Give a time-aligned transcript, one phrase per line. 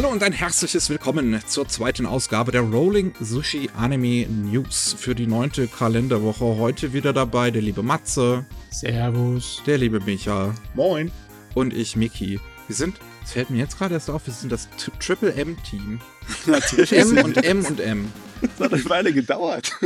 [0.00, 5.26] Hallo und ein herzliches Willkommen zur zweiten Ausgabe der Rolling Sushi Anime News für die
[5.26, 6.56] neunte Kalenderwoche.
[6.56, 8.46] Heute wieder dabei der liebe Matze.
[8.70, 9.62] Servus.
[9.66, 10.54] Der liebe Micha.
[10.72, 11.12] Moin.
[11.52, 12.40] Und ich, Miki.
[12.66, 16.00] Wir sind, es fällt mir jetzt gerade erst auf, wir sind das T Triple M-Team.
[16.46, 16.92] Natürlich.
[16.94, 18.10] M und M und M.
[18.40, 19.76] Das hat eine Weile gedauert.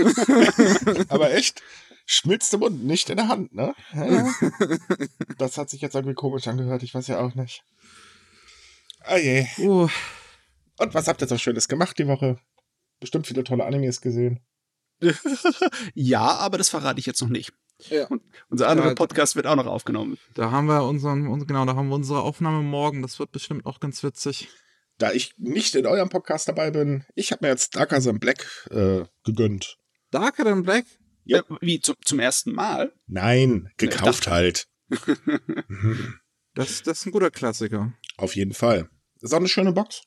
[1.09, 1.61] Aber echt,
[2.07, 3.75] schmilzt im Mund, nicht in der Hand, ne?
[3.93, 4.33] Ja.
[5.39, 7.65] Das hat sich jetzt irgendwie komisch angehört, ich weiß ja auch nicht.
[9.07, 9.47] Ah je.
[9.59, 9.89] Oh,
[10.79, 12.39] Und was habt ihr so Schönes gemacht die Woche?
[13.01, 14.41] Bestimmt viele tolle Animes gesehen.
[15.95, 17.53] Ja, aber das verrate ich jetzt noch nicht.
[17.91, 18.07] Ja.
[18.07, 20.17] Und unser anderer Ja, Podcast wird auch noch aufgenommen.
[20.35, 23.03] da haben wir unseren, uns- genau, da haben wir unsere Aufnahme morgen.
[23.03, 24.49] Das wird bestimmt auch ganz witzig.
[24.99, 28.47] Da ich nicht in eurem Podcast dabei bin, ich habe mir jetzt Darker Than Black
[28.71, 29.77] äh, gegönnt.
[30.13, 30.87] Darker Than Black?
[31.25, 31.41] Ja.
[31.41, 32.93] Äh, wie, zum, zum ersten Mal?
[33.07, 34.69] Nein, gekauft halt.
[36.57, 37.93] Das, das ist ein guter Klassiker.
[38.17, 38.89] Auf jeden Fall.
[39.25, 40.03] Ist auch eine schöne Box.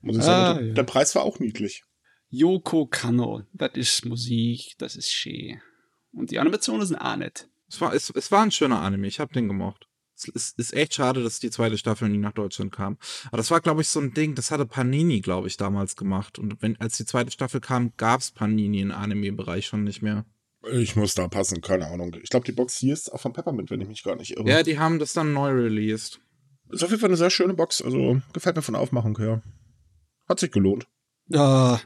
[0.00, 0.58] Muss ich Ah, sagen.
[0.58, 0.74] Der- ja.
[0.74, 1.82] Der Preis war auch niedlich.
[2.28, 3.42] Yoko Kano.
[3.52, 5.60] Das ist Musik, das ist schön.
[6.12, 7.48] Und die Animationen sind auch nett.
[7.68, 9.86] Es war, es, es war ein schöner Anime, ich habe den gemocht.
[10.14, 12.98] Es ist, ist echt schade, dass die zweite Staffel nie nach Deutschland kam.
[13.28, 16.38] Aber das war, glaube ich, so ein Ding, das hatte Panini, glaube ich, damals gemacht.
[16.38, 20.24] Und wenn, als die zweite Staffel kam, gab's Panini im Anime-Bereich schon nicht mehr.
[20.70, 22.14] Ich muss da passen, keine Ahnung.
[22.22, 24.48] Ich glaube, die Box hier ist auch von Peppermint, wenn ich mich gar nicht irre.
[24.48, 26.20] Ja, die haben das dann neu released.
[26.72, 27.82] Ist auf jeden Fall eine sehr schöne Box.
[27.82, 29.42] Also gefällt mir von der Aufmachung her.
[30.28, 30.86] Hat sich gelohnt.
[31.32, 31.78] Ah,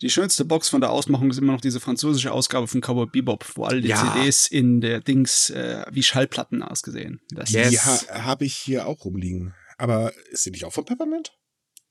[0.00, 3.44] die schönste Box von der Ausmachung ist immer noch diese französische Ausgabe von Cowboy Bebop,
[3.56, 4.14] wo alle die Ja.
[4.14, 7.20] CDs in der Dings äh, wie Schallplatten ausgesehen.
[7.30, 7.70] Das Yes.
[7.70, 9.54] Die ha habe ich hier auch rumliegen.
[9.76, 11.32] Aber ist sie nicht auch von Peppermint?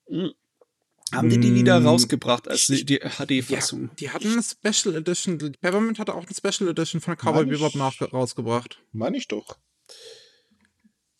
[0.09, 0.27] Mm.
[1.11, 1.88] Haben die die wieder Mm.
[1.88, 3.91] rausgebracht als die, die HD-Fassung?
[3.99, 5.38] Die hatten eine Special Edition.
[5.61, 8.81] Peppermint hatte auch eine Special Edition von Cowboy ich- Bebop nach, rausgebracht.
[8.91, 9.57] Meine ich doch.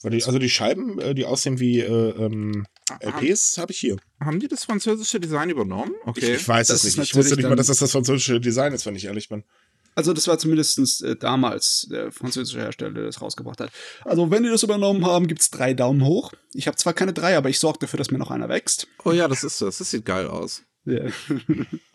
[0.06, 2.66] Also die Scheiben, äh, die aussehen wie äh, ähm,
[3.02, 3.98] LPs, habe ich hier.
[4.20, 5.94] Haben die das französische Design übernommen?
[6.06, 6.34] Okay.
[6.34, 7.10] Ich, ich weiß Das es nicht.
[7.10, 9.44] Ich wusste nicht mal, dass das das französische Design ist, wenn ich ehrlich bin.
[9.96, 13.72] Also das war zumindest äh, damals der französische Hersteller, der das rausgebracht hat.
[14.04, 16.34] Also wenn die das übernommen haben, gibt's drei Daumen hoch.
[16.54, 18.88] Ich habe zwar keine drei, aber ich sorge dafür, dass mir noch einer wächst.
[19.06, 19.78] oh ja, das ist das.
[19.78, 20.64] Das sieht geil aus.
[20.86, 21.06] Ja.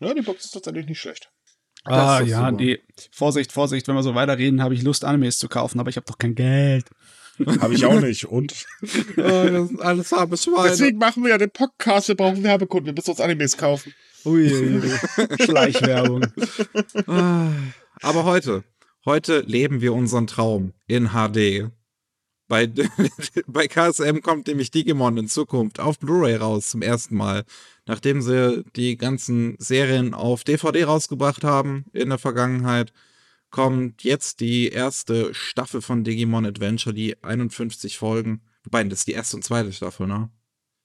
[0.00, 1.30] Ja, die Box ist tatsächlich nicht schlecht.
[1.84, 2.52] Ah Das ist ja, super.
[2.52, 2.80] die
[3.12, 6.06] Vorsicht, Vorsicht, wenn wir so weiterreden, habe ich Lust, Animes zu kaufen, aber ich habe
[6.06, 6.86] doch kein Geld.
[7.60, 8.24] Habe ich auch nicht.
[8.24, 8.86] Und oh,
[9.16, 10.68] das sind alles arme Schweine.
[10.70, 12.08] deswegen machen wir ja den Podcast.
[12.08, 12.86] Wir brauchen Werbekunden.
[12.86, 13.94] Wir müssen uns Animes kaufen.
[14.24, 14.82] Ui,
[15.40, 16.26] Schleichwerbung.
[17.06, 17.48] Ah,
[18.02, 18.64] Aber heute,
[19.06, 21.70] heute leben wir unseren Traum in HD.
[22.48, 22.66] Bei,
[23.46, 27.44] bei KSM kommt nämlich Digimon in Zukunft auf Blu-ray raus zum ersten Mal.
[27.86, 32.92] Nachdem sie die ganzen Serien auf DVD rausgebracht haben in der Vergangenheit,
[33.50, 38.42] kommt jetzt die erste Staffel von Digimon Adventure, die 51 Folgen.
[38.64, 40.30] Wobei, das ist die erste und zweite Staffel, ne?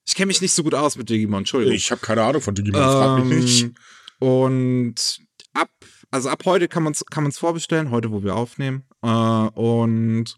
[0.06, 1.74] Ich kenne mich nicht so gut aus mit Digimon, Entschuldigung.
[1.74, 2.80] Ich habe keine Ahnung von Digimon.
[2.80, 3.62] Frag mich nicht.
[3.64, 3.74] Ähm,
[4.18, 5.20] Und
[5.52, 5.70] ab,
[6.10, 8.84] also ab heute kann man es kann man's vorbestellen, heute, wo wir aufnehmen.
[9.02, 10.36] Äh, und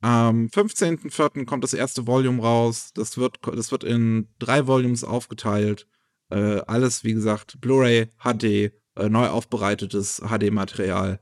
[0.00, 1.44] am 15.04.
[1.44, 2.90] kommt das erste Volume raus.
[2.94, 5.86] Das wird, das wird in drei Volumes aufgeteilt.
[6.30, 11.20] Äh, alles, wie gesagt, Blu-ray, HD, äh, neu aufbereitetes HD-Material.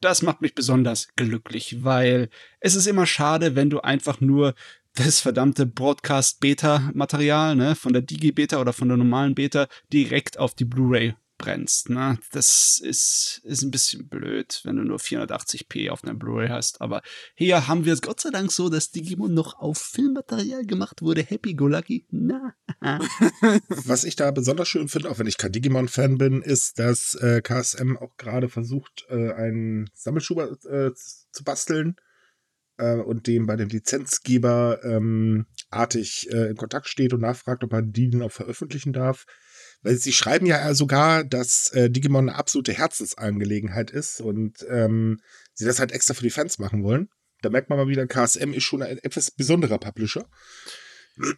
[0.00, 2.28] Das macht mich besonders glücklich, weil
[2.60, 4.54] es ist immer schade, wenn du einfach nur
[4.94, 10.66] das verdammte Broadcast-Beta-Material, ne, von der Digi-Beta oder von der normalen Beta direkt auf die
[10.66, 12.18] Blu-ray brennst, ne.
[12.30, 16.80] Das ist, ist ein bisschen blöd, wenn du nur 480p auf einer Blu-ray hast.
[16.80, 17.02] Aber
[17.34, 21.22] hier haben wir es Gott sei Dank so, dass Digimon noch auf Filmmaterial gemacht wurde.
[21.22, 22.06] Happy go lucky.
[22.10, 22.54] Na.
[23.68, 27.42] Was ich da besonders schön finde, auch wenn ich kein Digimon-Fan bin, ist, dass äh,
[27.42, 31.96] KSM auch gerade versucht, äh, einen Sammelschuber äh, zu basteln
[32.78, 37.72] äh, und dem bei dem Lizenzgeber ähm, artig äh, in Kontakt steht und nachfragt, ob
[37.72, 39.26] er die denn auch veröffentlichen darf.
[39.82, 45.20] Weil sie schreiben ja sogar, dass äh, Digimon eine absolute Herzensangelegenheit ist und ähm,
[45.54, 47.08] sie das halt extra für die Fans machen wollen.
[47.42, 50.28] Da merkt man mal wieder, KSM ist schon ein etwas besonderer Publisher.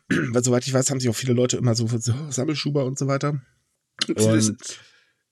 [0.09, 3.07] Weil soweit ich weiß, haben sich auch viele Leute immer so, so Sammelschuber und so
[3.07, 3.41] weiter.
[4.07, 4.79] Das, Und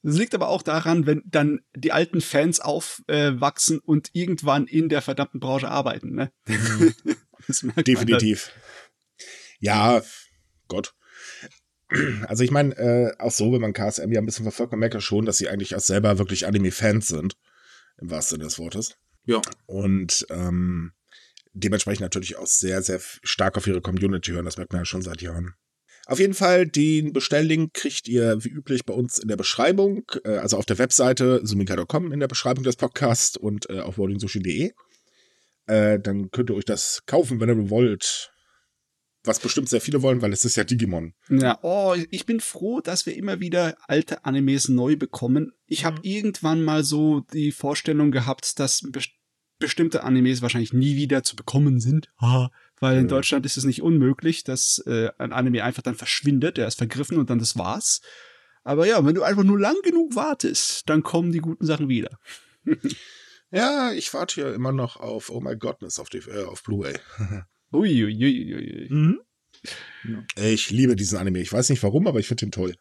[0.03, 5.03] das liegt aber auch daran, wenn dann die alten Fans aufwachsen und irgendwann in der
[5.03, 6.15] verdammten Branche arbeiten.
[6.15, 6.33] Ne?
[7.63, 8.53] Man definitiv.
[9.61, 10.03] Ja,
[10.69, 10.95] Gott.
[12.29, 14.95] Also ich meine, äh, auch so, wenn man KSM ja ein bisschen verfolgt, man merkt
[14.95, 17.37] ja schon, dass sie eigentlich auch selber wirklich Anime-Fans sind.
[18.01, 18.97] Im wahrsten Sinne des Wortes.
[19.27, 19.41] Ja.
[19.67, 20.93] Und ähm,
[21.53, 24.45] dementsprechend natürlich auch sehr, sehr stark auf ihre Community hören.
[24.45, 25.55] Das merkt man ja schon seit Jahren.
[26.07, 30.37] Auf jeden Fall, den Bestelllink kriegt ihr wie üblich bei uns in der Beschreibung, äh,
[30.37, 34.73] also auf der Webseite sumika.com in der Beschreibung des Podcasts und äh, auf rollingsushi.de.
[35.67, 38.32] Äh, dann könnt ihr euch das kaufen, wenn ihr wollt.
[39.25, 41.15] Was bestimmt sehr viele wollen, weil es ist ja Digimon.
[41.31, 45.53] Ja, oh, ich bin froh, dass wir immer wieder alte Animes neu bekommen.
[45.67, 49.01] Ich habe irgendwann mal so die Vorstellung gehabt, dass be
[49.59, 52.11] bestimmte Animes wahrscheinlich nie wieder zu bekommen sind.
[52.81, 53.09] Weil in Mhm.
[53.09, 57.17] Deutschland ist es nicht unmöglich, dass äh, ein Anime einfach dann verschwindet, der ist vergriffen
[57.19, 58.01] und dann das war's.
[58.65, 62.19] Aber ja, wenn du einfach nur lang genug wartest, dann kommen die guten Sachen wieder.
[63.55, 66.95] Ja, ich warte ja immer noch auf Oh My Godness auf, die, äh, auf Blu-ray.
[67.73, 68.89] Uiuiuiui.
[68.91, 69.21] Mhm.
[70.37, 71.41] Ich liebe diesen Anime.
[71.41, 72.75] Ich weiß nicht warum, aber ich finde ihn toll.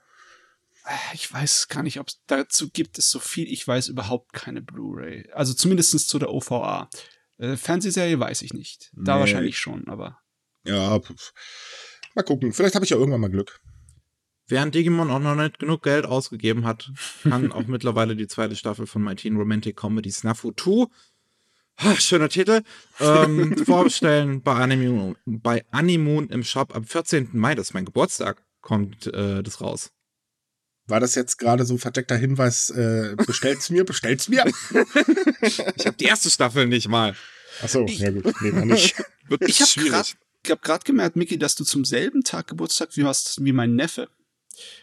[1.14, 3.48] Ich weiß gar nicht, ob es dazu gibt es so viel.
[3.52, 5.30] Ich weiß überhaupt keine Blu-ray.
[5.34, 6.90] Also zumindest zu der OVA.
[7.38, 8.90] Äh, Fernsehserie weiß ich nicht.
[8.94, 9.20] Da Nee.
[9.22, 10.18] wahrscheinlich schon, aber.
[10.66, 11.34] Ja, pf.
[12.16, 12.52] mal gucken.
[12.52, 13.62] Vielleicht habe ich ja irgendwann mal Glück.
[14.48, 16.92] Während Digimon auch noch nicht genug Geld ausgegeben hat,
[17.24, 20.88] kann auch mittlerweile die zweite Staffel von My Teen Romantic Comedy Snafu 2,
[21.83, 22.62] ah, schöner Titel,
[23.00, 27.30] ähm, vorbestellen bei Animoon, bei Animoon im Shop am 14.
[27.33, 29.92] Mai, das ist mein Geburtstag, kommt äh, das raus.
[30.88, 34.45] War das jetzt gerade so ein verdeckter Hinweis, äh, bestellt's mir, bestellt's mir?
[35.42, 37.16] Ich habe die erste Staffel nicht mal.
[37.62, 38.95] Achso, ja gut, nee, dann nicht.
[39.27, 40.10] Wird Ich habe gerade
[40.50, 44.10] hab grad gemerkt, Micky, dass du zum selben Tag Geburtstag wie hast wie mein Neffe.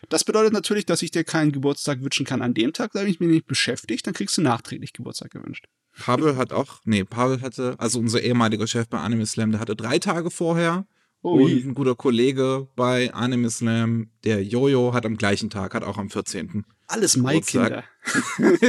[0.08, 3.10] Das bedeutet natürlich, dass ich dir keinen Geburtstag wünschen kann an dem Tag, da bin
[3.10, 5.66] ich mich nicht beschäftigt, dann kriegst du nachträglich Geburtstag gewünscht.
[5.98, 9.76] Pavel hat auch, nee, Pavel hatte, also unser ehemaliger Chef bei Anime Slam, der hatte
[9.76, 10.86] drei Tage vorher.
[11.20, 11.62] und Ui.
[11.64, 16.10] ein guter Kollege bei Anime Slam, der Jojo, hat am gleichen Tag, hat auch am
[16.10, 16.64] 14.
[16.86, 17.84] Alles Mai-Kinder.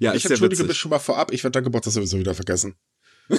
[0.00, 2.76] Ja, Ich entschuldige mich schon mal vorab, ich werde dein Geburtstag sowieso wieder vergessen.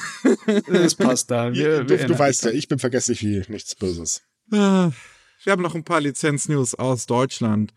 [0.68, 1.54] Das passt da.
[1.54, 4.22] Wir, du du weißt ja, ich bin vergesslich wie nichts Böses.
[4.52, 4.92] Ah,
[5.44, 7.74] Wir haben noch ein paar Lizenz-News aus Deutschland.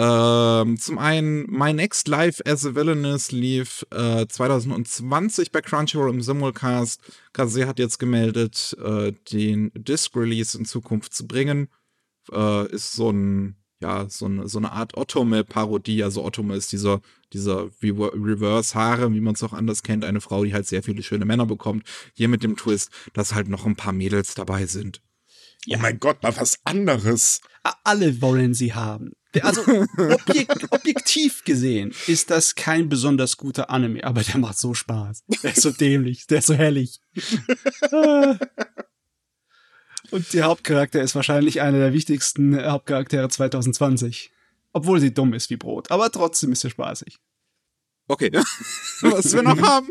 [0.00, 6.22] Ähm, zum einen, My Next Life as a Villainous lief äh, 2020 bei Crunchyroll im
[6.22, 7.00] Simulcast.
[7.32, 11.68] Kase hat jetzt gemeldet, äh, den Disc-Release in Zukunft zu bringen.
[12.30, 16.04] Äh, ist so ein, ja, so eine, so eine Art Otome-Parodie.
[16.04, 17.00] Also Otome ist dieser,
[17.32, 20.04] dieser Rever- Reverse-Haare, wie man es auch anders kennt.
[20.04, 21.82] Eine Frau, die halt sehr viele schöne Männer bekommt.
[22.14, 25.02] Hier mit dem Twist, dass halt noch ein paar Mädels dabei sind.
[25.68, 27.40] Oh mein Gott, mal was anderes.
[27.82, 29.12] Alle wollen sie haben.
[29.42, 29.62] Also
[29.98, 35.24] objek objektiv gesehen ist das kein besonders guter Anime, aber der macht so Spaß.
[35.42, 37.00] Der ist so dämlich, der ist so herrlich.
[40.10, 44.30] Und der Hauptcharakter ist wahrscheinlich einer der wichtigsten Hauptcharaktere 2020.
[44.72, 47.18] Obwohl sie dumm ist wie Brot, aber trotzdem ist er spaßig.
[48.06, 48.30] Okay,
[49.02, 49.90] was wir noch haben.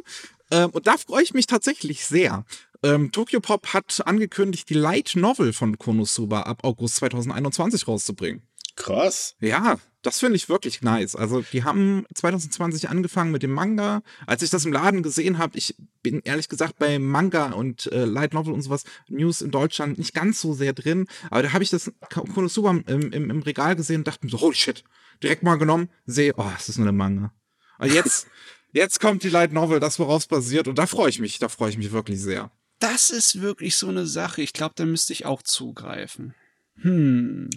[0.49, 2.45] Ähm, und da freue ich mich tatsächlich sehr.
[2.83, 8.43] Ähm, Tokyo Pop hat angekündigt, die Light Novel von Konosuba ab August 2021 rauszubringen.
[8.77, 9.35] Krass.
[9.41, 11.15] Ja, das finde ich wirklich nice.
[11.15, 14.03] Also, die haben 2020 angefangen mit dem Manga.
[14.27, 18.05] Als ich das im Laden gesehen habe, ich bin ehrlich gesagt bei Manga und äh,
[18.05, 21.07] Light Novel und sowas, News in Deutschland nicht ganz so sehr drin.
[21.31, 24.39] Aber da habe ich das Konosuba im, im, im Regal gesehen und dachte mir so,
[24.39, 24.83] holy shit,
[25.23, 27.33] direkt mal genommen, sehe, oh, es ist nur eine Manga.
[27.79, 28.27] Und jetzt,
[28.71, 31.71] jetzt kommt die Light Novel, das woraus basiert und da freue ich mich, da freue
[31.71, 32.51] ich mich wirklich sehr.
[32.79, 34.43] Das ist wirklich so eine Sache.
[34.43, 36.35] Ich glaube, da müsste ich auch zugreifen.
[36.81, 37.49] Hm.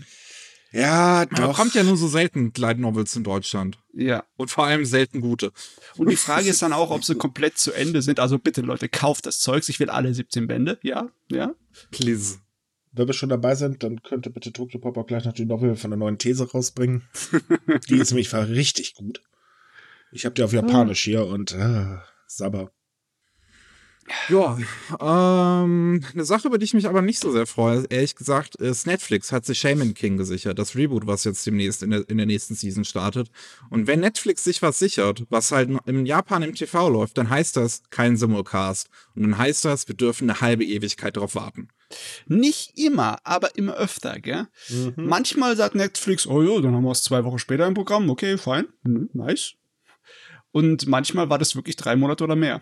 [0.72, 1.56] Ja, doch.
[1.56, 3.78] kommt ja nur so selten Light Novels in Deutschland.
[3.92, 4.24] Ja.
[4.36, 5.52] Und vor allem selten gute.
[5.96, 8.20] Und die Frage ist dann auch, ob sie komplett zu Ende sind.
[8.20, 9.68] Also bitte, Leute, kauft das Zeugs.
[9.68, 10.78] Ich will alle 17 Bände.
[10.82, 11.54] Ja, ja.
[11.90, 12.38] Please.
[12.92, 15.76] Wenn wir schon dabei sind, dann könnte bitte Tokyo Pop auch gleich noch die Novel
[15.76, 17.02] von der neuen These rausbringen.
[17.88, 19.22] die ist nämlich richtig gut.
[20.12, 22.72] Ich habe die auf Japanisch hier und äh, Sabber.
[24.28, 24.58] Ja,
[25.00, 28.86] ähm, eine Sache, über die ich mich aber nicht so sehr freue, ehrlich gesagt, ist
[28.86, 32.26] Netflix hat sich Shaman King gesichert, das Reboot, was jetzt demnächst in der, in der
[32.26, 33.30] nächsten Season startet.
[33.70, 37.56] Und wenn Netflix sich was sichert, was halt in Japan im TV läuft, dann heißt
[37.56, 38.88] das kein Simulcast.
[39.14, 41.68] Und dann heißt das, wir dürfen eine halbe Ewigkeit drauf warten.
[42.26, 44.46] Nicht immer, aber immer öfter, gell?
[44.96, 48.08] Manchmal sagt Netflix, oh ja, dann haben wir es zwei Wochen später im Programm.
[48.10, 48.66] Okay, fein.
[48.84, 49.54] Hm, nice.
[50.52, 52.60] Und manchmal war das wirklich drei Monate oder mehr.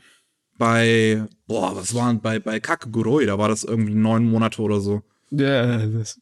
[0.59, 4.81] Bei, boah, was war denn bei, bei Kakeguroi, da war das irgendwie neun Monate oder
[4.81, 5.03] so.
[5.31, 6.21] Ja, das.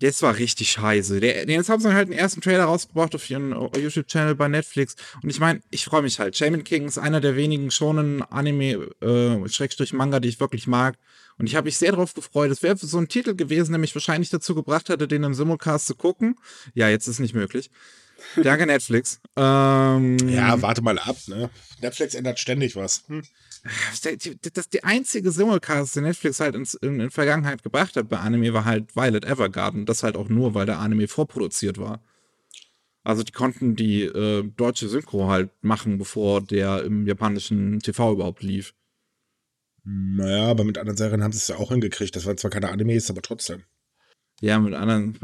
[0.00, 1.18] Das war richtig scheiße.
[1.18, 4.94] Der, jetzt haben sie halt den ersten Trailer rausgebracht auf ihren YouTube-Channel bei Netflix.
[5.22, 6.36] Und ich meine, ich freue mich halt.
[6.36, 10.96] Shaman King ist einer der wenigen schonen Anime, äh, Schrägstrich Manga, die ich wirklich mag.
[11.38, 12.50] Und ich habe mich sehr darauf gefreut.
[12.50, 15.86] Es wäre so ein Titel gewesen, der mich wahrscheinlich dazu gebracht hätte, den im Simulcast
[15.86, 16.36] zu gucken.
[16.74, 17.70] Ja, jetzt ist nicht möglich.
[18.42, 19.20] Danke, Netflix.
[19.36, 21.50] Ähm, Ja, warte mal ab, ne?
[21.80, 23.04] Netflix ändert ständig was.
[23.08, 23.22] Hm.
[24.52, 28.52] das, die einzige Simulcast, die Netflix halt ins, in, in Vergangenheit gebracht hat bei Anime,
[28.52, 29.86] war halt Violet Evergarden.
[29.86, 32.02] Das halt auch nur, weil der Anime vorproduziert war.
[33.04, 38.42] Also die konnten die äh, deutsche Synchro halt machen, bevor der im japanischen TV überhaupt
[38.42, 38.74] lief.
[39.84, 42.14] Naja, aber mit anderen Serien haben sie es ja auch hingekriegt.
[42.14, 43.62] Das waren zwar keine Animes, aber trotzdem.
[44.40, 45.18] Ja, mit anderen,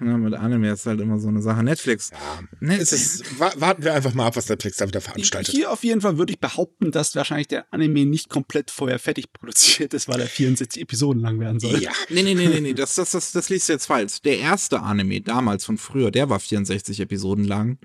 [0.00, 1.62] mit Anime ist halt immer so eine Sache.
[1.62, 2.10] Netflix.
[2.10, 2.18] Ja,
[2.58, 2.92] Netflix.
[2.92, 5.54] Ist, warten wir einfach mal ab, was Netflix da wieder veranstaltet.
[5.54, 9.32] Hier auf jeden Fall würde ich behaupten, dass wahrscheinlich der Anime nicht komplett vorher fertig
[9.32, 11.80] produziert ist, weil er 74 Episoden lang werden soll.
[11.80, 12.74] Ja, nee, nee, nee, nee, nee.
[12.74, 14.20] Das, das, das, das liest jetzt falsch.
[14.22, 17.78] Der erste Anime damals von früher, der war 64 Episoden lang.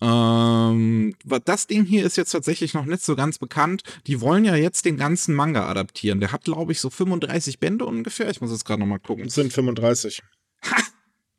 [0.00, 1.14] Ähm,
[1.44, 3.82] das Ding hier ist jetzt tatsächlich noch nicht so ganz bekannt.
[4.06, 6.20] Die wollen ja jetzt den ganzen Manga adaptieren.
[6.20, 8.30] Der hat, glaube ich, so 35 Bände ungefähr.
[8.30, 9.24] Ich muss jetzt gerade noch mal gucken.
[9.24, 10.22] Das sind 35.
[10.64, 10.82] Ha!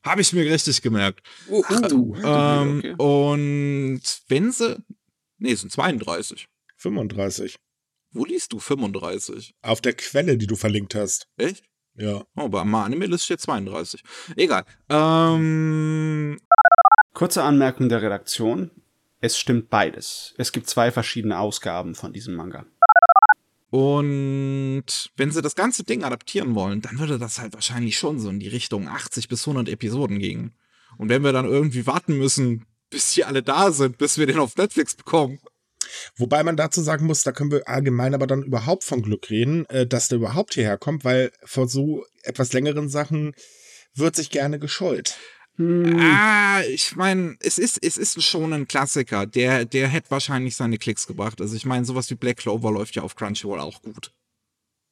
[0.03, 1.21] Habe ich mir richtig gemerkt.
[1.49, 2.95] Uh, uh, ähm, okay.
[2.97, 4.77] Und wenn sie.
[5.37, 6.47] Nee, es sind 32.
[6.77, 7.57] 35.
[8.11, 9.53] Wo liest du 35?
[9.61, 11.27] Auf der Quelle, die du verlinkt hast.
[11.37, 11.63] Echt?
[11.95, 12.23] Ja.
[12.35, 14.01] Oh, bei Anime steht 32.
[14.37, 14.63] Egal.
[14.89, 16.39] Ähm,
[17.19, 18.71] Kurze Anmerkung der Redaktion.
[19.19, 20.33] Es stimmt beides.
[20.37, 22.65] Es gibt zwei verschiedene Ausgaben von diesem Manga.
[23.69, 24.85] Und
[25.17, 28.39] wenn sie das ganze Ding adaptieren wollen, dann würde das halt wahrscheinlich schon so in
[28.39, 30.55] die Richtung 80 bis 100 Episoden gehen.
[30.97, 34.39] Und wenn wir dann irgendwie warten müssen, bis die alle da sind, bis wir den
[34.39, 35.39] auf Netflix bekommen.
[36.15, 39.65] Wobei man dazu sagen muss, da können wir allgemein aber dann überhaupt von Glück reden,
[39.65, 43.33] äh, dass der überhaupt hierher kommt, weil vor so etwas längeren Sachen
[43.93, 45.17] wird sich gerne gescheut.
[45.59, 45.99] Hm.
[45.99, 49.25] Ah, ich meine, es ist, es ist schon ein Klassiker.
[49.25, 51.41] Der, der hätte wahrscheinlich seine Klicks gebracht.
[51.41, 54.13] Also ich meine, sowas wie Black Clover läuft ja auf Crunchyroll auch gut.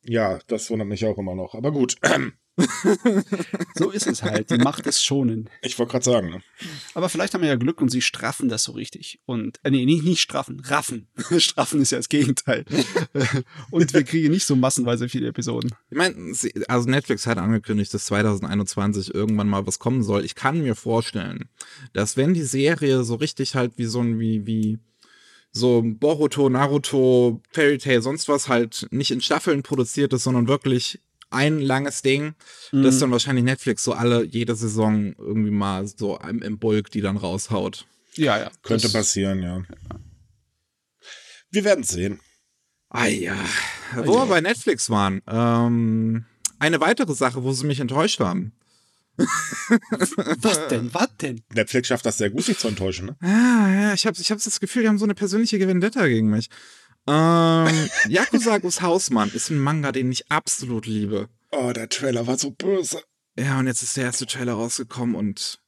[0.03, 1.55] Ja, das wundert mich auch immer noch.
[1.55, 1.95] Aber gut.
[3.75, 4.49] so ist es halt.
[4.49, 5.49] Die Macht es schonen.
[5.61, 6.29] Ich wollte gerade sagen.
[6.29, 6.41] Ne?
[6.95, 9.19] Aber vielleicht haben wir ja Glück und sie straffen das so richtig.
[9.25, 11.07] Und, äh, nee, nicht, nicht straffen, raffen.
[11.37, 12.65] straffen ist ja das Gegenteil.
[13.71, 15.71] und wir kriegen nicht so massenweise viele Episoden.
[15.89, 16.15] Ich meine,
[16.67, 20.25] also Netflix hat angekündigt, dass 2021 irgendwann mal was kommen soll.
[20.25, 21.49] Ich kann mir vorstellen,
[21.93, 24.79] dass wenn die Serie so richtig halt wie so ein, wie, wie,
[25.51, 31.01] so Boruto, Naruto, Fairy Tail, sonst was halt nicht in Staffeln produziert ist, sondern wirklich
[31.29, 32.36] ein langes Ding,
[32.72, 32.84] mhm.
[32.84, 37.01] das dann wahrscheinlich Netflix so alle, jede Saison irgendwie mal so im, im Bulk die
[37.01, 37.86] dann raushaut.
[38.15, 38.51] Ja, ja.
[38.63, 39.63] Könnte passieren, ja.
[41.51, 42.19] Wir werden sehen.
[42.89, 43.36] Ah ja.
[43.96, 45.22] Wo wir bei Netflix waren.
[45.27, 46.25] Ähm,
[46.60, 48.53] eine weitere Sache, wo sie mich enttäuscht haben.
[49.17, 50.93] was denn?
[50.93, 51.41] Was denn?
[51.53, 53.15] Netflix schafft das sehr gut, sich zu enttäuschen, ne?
[53.22, 56.29] Ah, ja, ich habe ich hab das Gefühl, die haben so eine persönliche Vendetta gegen
[56.29, 56.50] mich.
[57.07, 61.29] Ähm, Yakuzagus Hausmann ist ein Manga, den ich absolut liebe.
[61.51, 63.01] Oh, der Trailer war so böse.
[63.39, 65.59] Ja, und jetzt ist der erste Trailer rausgekommen und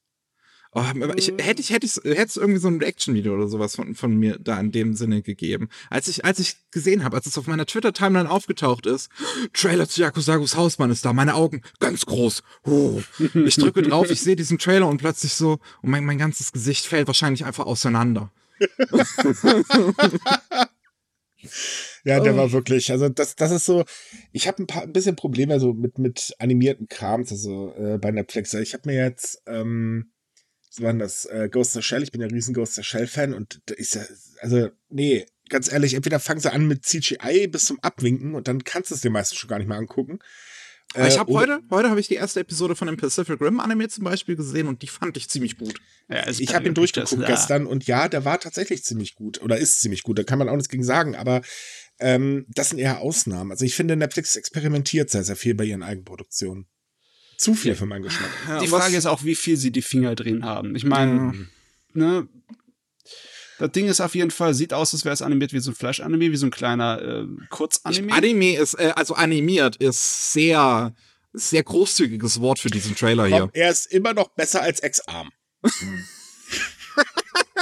[0.72, 0.82] oh,
[1.16, 4.16] ich, hätte ich hätte ich hätte es irgendwie so ein Reaction-Video oder sowas von, von
[4.16, 5.70] mir da in dem Sinne gegeben.
[5.88, 9.08] Als ich als ich gesehen habe, als es auf meiner Twitter-Timeline aufgetaucht ist,
[9.54, 12.42] Trailer zu Yakuzagus Hausmann ist da, meine Augen ganz groß.
[12.64, 13.00] Oh.
[13.46, 16.84] Ich drücke drauf, ich sehe diesen Trailer und plötzlich so und mein, mein ganzes Gesicht
[16.84, 18.30] fällt wahrscheinlich einfach auseinander.
[22.04, 22.36] Ja, der oh.
[22.36, 23.84] war wirklich, also das, das ist so,
[24.32, 28.10] ich habe ein paar ein bisschen Probleme so mit, mit animierten Krams, also äh, bei
[28.10, 28.54] Netflix.
[28.54, 30.12] Ich habe mir jetzt, ähm,
[30.68, 33.34] was war denn das, äh, Ghost of Shell, ich bin ja riesen Ghost of Shell-Fan
[33.34, 34.02] und da ist ja,
[34.40, 38.64] also, nee, ganz ehrlich, entweder fangen sie an mit CGI bis zum Abwinken und dann
[38.64, 40.20] kannst du es dir meistens schon gar nicht mehr angucken.
[40.94, 43.88] Äh, ich habe heute, heute habe ich die erste Episode von dem Pacific Rim Anime
[43.88, 45.74] zum Beispiel gesehen und die fand ich ziemlich gut.
[46.08, 49.80] Ja, ich habe ihn durchgeguckt gestern und ja, der war tatsächlich ziemlich gut oder ist
[49.80, 50.18] ziemlich gut.
[50.18, 51.42] Da kann man auch nichts gegen sagen, aber
[52.00, 53.52] ähm, das sind eher Ausnahmen.
[53.52, 56.66] Also ich finde, Netflix experimentiert sehr, sehr viel bei ihren Eigenproduktionen.
[57.36, 57.76] Zu viel ja.
[57.76, 58.30] für meinen Geschmack.
[58.60, 60.74] Die Frage ist auch, wie viel sie die Finger drin haben.
[60.74, 61.48] Ich meine, mhm.
[61.94, 62.28] ne,
[63.60, 65.74] das Ding ist auf jeden Fall, sieht aus, als wäre es animiert wie so ein
[65.74, 68.10] Flash-Anime, wie so ein kleiner äh, Kurzanime.
[68.10, 70.94] Anime ist, äh, also animiert ist sehr,
[71.34, 73.40] sehr großzügiges Wort für diesen Trailer hier.
[73.40, 75.28] Komm, er ist immer noch besser als Ex-Arm.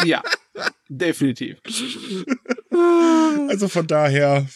[0.04, 0.22] ja,
[0.88, 1.58] definitiv.
[3.48, 4.46] Also von daher.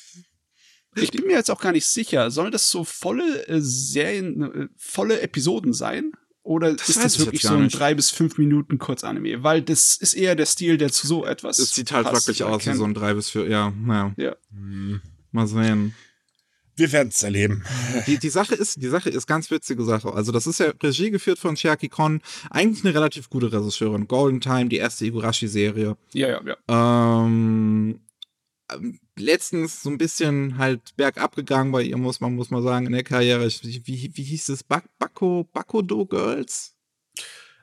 [0.94, 2.30] Ich bin mir jetzt auch gar nicht sicher.
[2.30, 6.12] Soll das so volle äh, Serien, äh, volle Episoden sein?
[6.44, 9.44] Oder das ist das wirklich so ein drei bis fünf Minuten Kurzanime?
[9.44, 11.58] Weil das ist eher der Stil, der zu so etwas.
[11.58, 14.12] Es sieht halt wirklich aus wie so ein drei bis vier, ja, naja.
[14.16, 14.36] Ja.
[14.50, 15.00] Hm.
[15.30, 15.94] Mal sehen.
[16.74, 17.64] Wir werden es erleben.
[18.06, 20.12] Die, die Sache ist, die Sache ist ganz witzige Sache.
[20.12, 22.22] Also, das ist ja Regie geführt von Chiaki Kon.
[22.50, 24.08] Eigentlich eine relativ gute Regisseurin.
[24.08, 25.96] Golden Time, die erste Igurashi-Serie.
[26.14, 27.24] Ja, ja, ja.
[27.24, 28.00] Ähm,
[29.18, 32.92] letztens so ein bisschen halt bergab gegangen bei ihr, muss man, muss man sagen, in
[32.92, 33.46] der Karriere.
[33.46, 34.62] Wie, wie, hieß es?
[34.62, 36.74] Bak Bako, Bakodo Girls?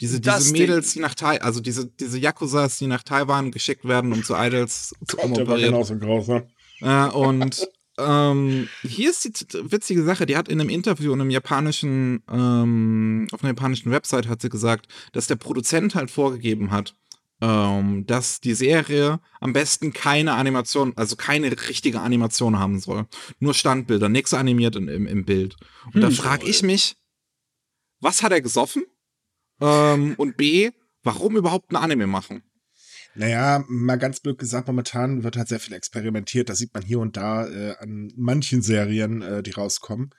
[0.01, 4.13] Diese, diese Mädels, die nach Taiwan, also diese, diese Yakuzas, die nach Taiwan geschickt werden,
[4.13, 5.33] um zu Idols zu kommen.
[5.33, 6.43] Der war genauso grausam.
[6.79, 11.31] Äh, und ähm, hier ist die witzige Sache, die hat in einem Interview in einem
[11.31, 16.95] japanischen, ähm, auf einer japanischen Website hat sie gesagt, dass der Produzent halt vorgegeben hat,
[17.41, 23.07] ähm, dass die Serie am besten keine Animation, also keine richtige Animation haben soll.
[23.39, 25.55] Nur Standbilder, nichts animiert in, im, im Bild.
[25.87, 26.95] Und Hm, da frage ich mich,
[28.01, 28.83] was hat er gesoffen?
[29.61, 30.71] Ähm, und B,
[31.03, 32.43] warum überhaupt ein Anime machen?
[33.15, 36.47] Naja, mal ganz blöd gesagt, momentan wird halt sehr viel experimentiert.
[36.49, 40.11] Das sieht man hier und da äh, an manchen Serien, äh, die rauskommen.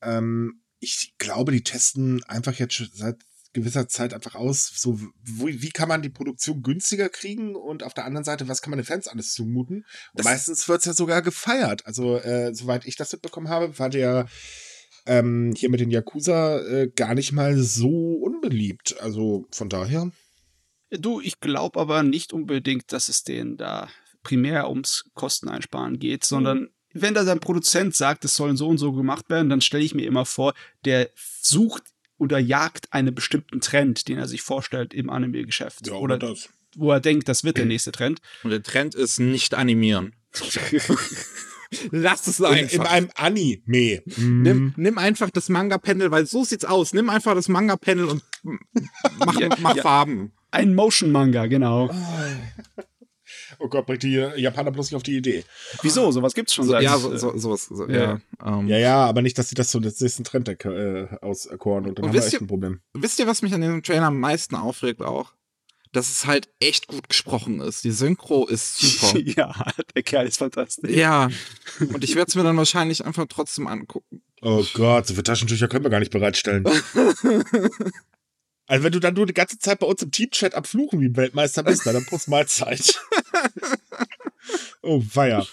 [0.00, 5.46] Ähm, ich glaube, die testen einfach jetzt schon seit gewisser Zeit einfach aus, so wo,
[5.46, 8.78] wie kann man die Produktion günstiger kriegen und auf der anderen Seite, was kann man
[8.78, 9.84] den Fans alles zumuten?
[10.22, 11.86] Meistens wird's ja sogar gefeiert.
[11.86, 14.26] Also, äh, soweit ich das mitbekommen habe, war der
[15.06, 19.00] ähm, hier mit den Yakuza äh, gar nicht mal so unbeliebt.
[19.00, 20.10] Also von daher.
[20.90, 23.88] Du, ich glaube aber nicht unbedingt, dass es denen da
[24.22, 28.92] primär ums Kosteneinsparen geht, sondern wenn da dein Produzent sagt, es soll so und so
[28.92, 30.54] gemacht werden, dann stelle ich mir immer vor,
[30.84, 31.84] der sucht
[32.22, 35.90] oder jagt einen bestimmten Trend, den er sich vorstellt im Anime-Geschäft.
[35.90, 36.48] oder das.
[36.76, 38.20] wo er denkt, das wird der nächste Trend.
[38.44, 40.14] Und der Trend ist nicht animieren.
[41.90, 42.72] Lass es In, einfach.
[42.74, 44.02] in einem Anime.
[44.16, 46.92] Nimm, nimm einfach das Manga-Panel, weil so sieht's aus.
[46.92, 48.22] Nimm einfach das Manga-Panel und
[49.18, 49.82] mach, Ja, mach ja.
[49.82, 50.32] Farben.
[50.50, 51.88] Ein Motion-Manga, genau.
[51.90, 52.82] Oh
[53.58, 55.44] Gott, bringt die Japaner bloß nicht auf die Idee.
[55.82, 56.10] Wieso?
[56.12, 56.82] Sowas gibt's schon seit.
[56.82, 57.66] ja, so, so, sowas.
[57.66, 58.20] So, ja.
[58.44, 58.58] ja.
[58.58, 58.68] ähm.
[58.68, 62.04] Ja, ja, aber nicht, dass sie das so das nächsten Trend äh, auserkoren und dann
[62.04, 62.80] Und haben wir wisst echt ihr- ein Problem.
[62.94, 65.32] Wisst ihr, was mich an diesem Trailer am meisten aufregt auch?
[65.94, 67.84] Dass es halt echt gut gesprochen ist.
[67.84, 69.18] Die Synchro ist super.
[69.24, 69.54] ja,
[69.94, 70.90] der Kerl ist fantastisch.
[70.90, 71.28] ja.
[71.80, 74.22] Und ich werde es mir dann wahrscheinlich einfach trotzdem angucken.
[74.40, 76.64] Oh Gott, so viele Taschentücher können wir gar nicht bereitstellen.
[78.66, 81.14] also wenn du dann nur die ganze Zeit bei uns im Teamchat am Fluchen wie
[81.16, 83.00] Weltmeister bist, dann Prost Mahlzeit.
[84.82, 85.46] oh weia.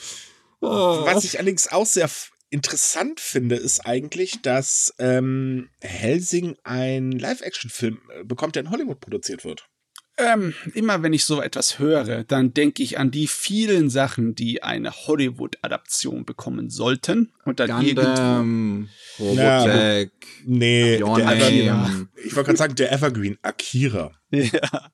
[0.62, 1.06] Oh.
[1.06, 2.10] Was ich allerdings auch sehr
[2.50, 9.46] interessant finde, ist eigentlich, dass ähm, Helsing ein Live-Action-Film äh, bekommt, der in Hollywood produziert
[9.46, 9.70] wird.
[10.20, 14.62] Ähm, immer wenn ich so etwas höre, dann denke ich an die vielen Sachen, die
[14.64, 17.32] eine Hollywood-Adaption bekommen sollten.
[17.46, 17.86] Und dann.
[17.86, 20.12] Gundam, Robotech,
[20.46, 21.66] Nee, Your der Evergreen.
[21.68, 22.08] Name.
[22.26, 24.12] Ich wollte gerade sagen, der Evergreen, Akira.
[24.32, 24.92] Ja.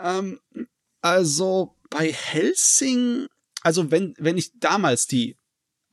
[0.00, 0.38] Ähm,
[1.00, 3.26] also bei Helsing,
[3.62, 5.36] also wenn, wenn ich damals die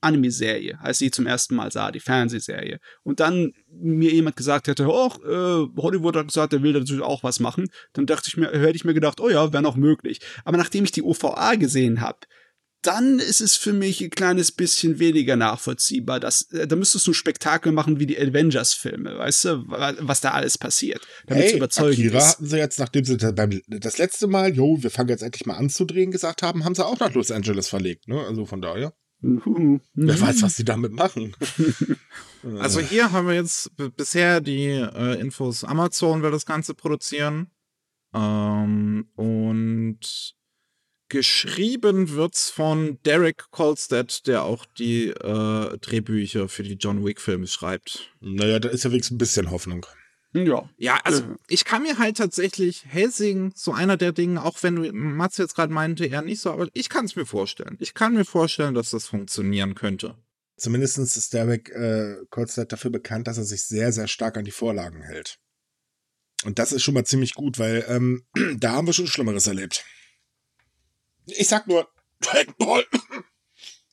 [0.02, 4.68] Anime-Serie, als ich sie zum ersten Mal sah, die Fernsehserie, und dann mir jemand gesagt
[4.68, 8.38] hätte, oh, äh, Hollywood hat gesagt, der will natürlich auch was machen, dann dachte ich
[8.38, 10.20] mir, hätte ich mir gedacht, oh ja, wäre noch möglich.
[10.46, 12.20] Aber nachdem ich die OVA gesehen habe,
[12.82, 16.22] dann ist es für mich ein kleines bisschen weniger nachvollziehbar.
[16.22, 20.22] Das, äh, da müsstest du ein Spektakel machen wie die Avengers-Filme, weißt du, wa- was
[20.22, 21.06] da alles passiert.
[21.28, 22.28] Damit Hey, überzeugend Akira ist.
[22.30, 25.56] hatten sie jetzt, nachdem sie beim, das letzte Mal, jo, wir fangen jetzt endlich mal
[25.58, 28.08] an zu drehen, gesagt haben, haben sie auch nach Los Angeles verlegt.
[28.08, 28.18] Ne?
[28.26, 28.94] Also von daher.
[29.22, 31.36] Wer weiß, was sie damit machen.
[32.58, 37.52] Also hier haben wir jetzt bisher die äh, Infos, Amazon will das Ganze produzieren.
[38.14, 40.36] Ähm, und
[41.10, 48.10] geschrieben wird's von Derek Kolstad, der auch die äh, Drehbücher für die John Wick-Filme schreibt.
[48.22, 49.86] naja, da ist ja wenigstens ein bisschen Hoffnung.
[50.34, 50.70] Ja.
[50.78, 51.36] Ja, also Ja.
[51.48, 55.56] ich kann mir halt tatsächlich Helsing, so einer der Dinge, auch wenn du Mats jetzt
[55.56, 57.78] gerade meinte, eher nicht so, aber ich kann es mir vorstellen.
[57.80, 60.16] Ich kann mir vorstellen, dass das funktionieren könnte.
[60.58, 64.52] Zumindest ist Derek äh, Kolstad dafür bekannt, dass er sich sehr, sehr stark an die
[64.52, 65.40] Vorlagen hält.
[66.46, 68.26] Und das ist schon mal ziemlich gut, weil ähm,
[68.58, 69.84] da haben wir schon Schlimmeres erlebt.
[71.26, 71.90] Ich sag nur,
[72.20, 72.86] Dragon Ball.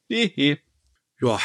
[0.08, 0.58] Hehe.
[1.20, 1.38] Ja,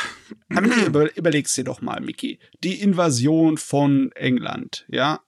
[0.49, 2.39] Aber nee, über, überleg's dir doch mal, Mickey.
[2.63, 5.21] Die Invasion von England, ja?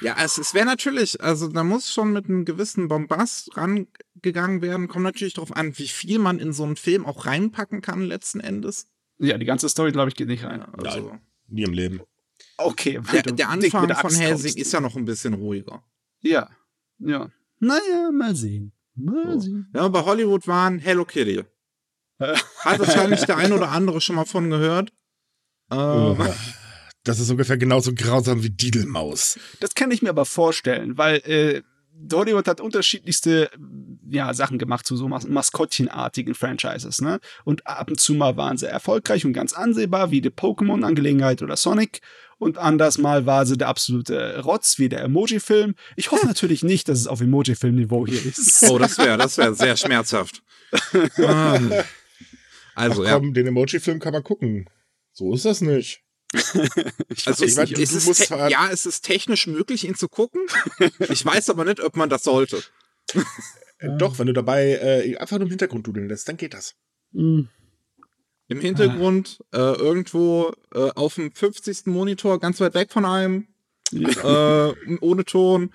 [0.00, 4.88] Ja, es, es wäre natürlich, also da muss schon mit einem gewissen Bombast rangegangen werden.
[4.88, 8.40] Kommt natürlich darauf an, wie viel man in so einen Film auch reinpacken kann letzten
[8.40, 8.88] Endes.
[9.18, 10.62] Ja, die ganze Story, glaube ich, geht nicht rein.
[10.62, 12.00] Also, Nie im Leben.
[12.56, 15.84] Okay, der, du der Anfang der von Helsing ist ja noch ein bisschen ruhiger.
[16.20, 16.48] Ja,
[16.98, 17.30] ja.
[17.58, 18.72] Naja, mal sehen.
[18.94, 19.40] Mal So.
[19.40, 19.68] sehen.
[19.72, 21.44] Wenn wir bei Hollywood waren, Hello Kitty.
[22.20, 24.92] Hat wahrscheinlich der ein oder andere schon mal von gehört.
[25.72, 26.16] Ähm,
[27.04, 29.38] Das ist ungefähr genauso grausam wie Didelmaus.
[29.60, 31.62] Das kann ich mir aber vorstellen, weil äh,
[32.12, 33.50] Hollywood hat unterschiedlichste
[34.08, 37.20] ja, Sachen gemacht zu so Mas Maskottchenartigen Franchises, ne?
[37.44, 41.56] Und ab und zu mal waren sie erfolgreich und ganz ansehbar, wie die Pokémon-Angelegenheit oder
[41.56, 42.00] Sonic.
[42.38, 45.74] Und anders mal war sie der absolute Rotz, wie der Emoji-Film.
[45.96, 48.62] Ich hoffe natürlich nicht, dass es auf Emoji-Film-Niveau hier ist.
[48.68, 50.42] oh, das wäre das wär sehr schmerzhaft.
[52.74, 53.14] Also, Ach ja.
[53.18, 54.68] komm, den Emoji-Film kann man gucken.
[55.12, 56.02] So ist das nicht.
[57.26, 59.84] Also, weiß es, nicht, es du ist musst te- zwar- ja, es ist technisch möglich,
[59.86, 60.42] ihn zu gucken.
[61.08, 62.62] Ich weiß aber nicht, ob man das sollte.
[63.78, 66.74] Äh, Doch, wenn du dabei äh, einfach nur im Hintergrund dudeln lässt, dann geht das.
[67.12, 67.48] Hm.
[68.48, 71.86] Im Hintergrund, äh, irgendwo äh, auf dem 50.
[71.86, 73.48] Monitor, ganz weit weg von einem.
[73.92, 75.72] äh, ohne Ton.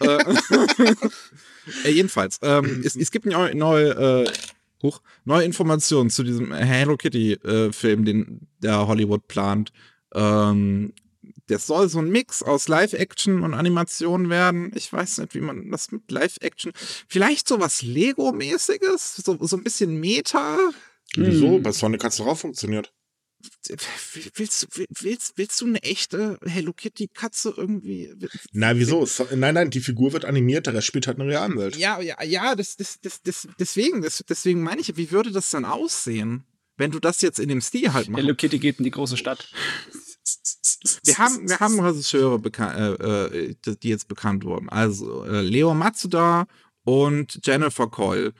[0.00, 0.18] Äh,
[1.84, 4.24] äh, jedenfalls, ähm, es, es gibt neue, neue,
[4.82, 9.72] äh, hoch, neue Informationen zu diesem Hello Kitty-Film, den der Hollywood plant.
[10.14, 10.92] Ähm,
[11.48, 14.70] das soll so ein Mix aus Live-Action und Animation werden.
[14.74, 16.72] Ich weiß nicht, wie man das mit Live-Action.
[17.08, 20.58] Vielleicht so was Lego-mäßiges, so, so ein bisschen Meta.
[21.14, 21.54] Wieso?
[21.54, 21.62] Hm.
[21.62, 22.92] Bei Sonic hat es doch auch funktioniert.
[24.34, 24.66] Willst,
[25.00, 28.12] willst, willst du eine echte Hello Kitty Katze irgendwie?
[28.52, 29.06] Na, wieso?
[29.34, 31.76] Nein, nein, die Figur wird animiert, der Rest spielt halt in der realen Welt.
[31.76, 35.50] Ja, ja, ja, das, das, das, das, deswegen, das, deswegen meine ich, wie würde das
[35.50, 36.44] dann aussehen,
[36.76, 38.22] wenn du das jetzt in dem Stil halt machst?
[38.22, 39.52] Hello Kitty geht in die große Stadt.
[41.04, 44.68] Wir haben, wir haben Regisseure, äh, äh, die jetzt bekannt wurden.
[44.68, 46.46] Also äh, Leo Matsuda
[46.84, 48.32] und Jennifer Coyle.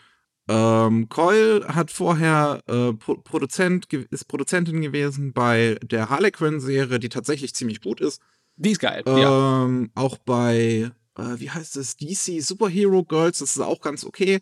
[0.48, 7.54] Ähm, Coyle hat vorher äh, Pro Produzent, ist Produzentin gewesen bei der Harlequin-Serie, die tatsächlich
[7.54, 8.22] ziemlich gut ist.
[8.56, 10.02] Die ist geil, ähm, ja.
[10.02, 14.40] Auch bei, äh, wie heißt es, DC Superhero Girls, das ist auch ganz okay.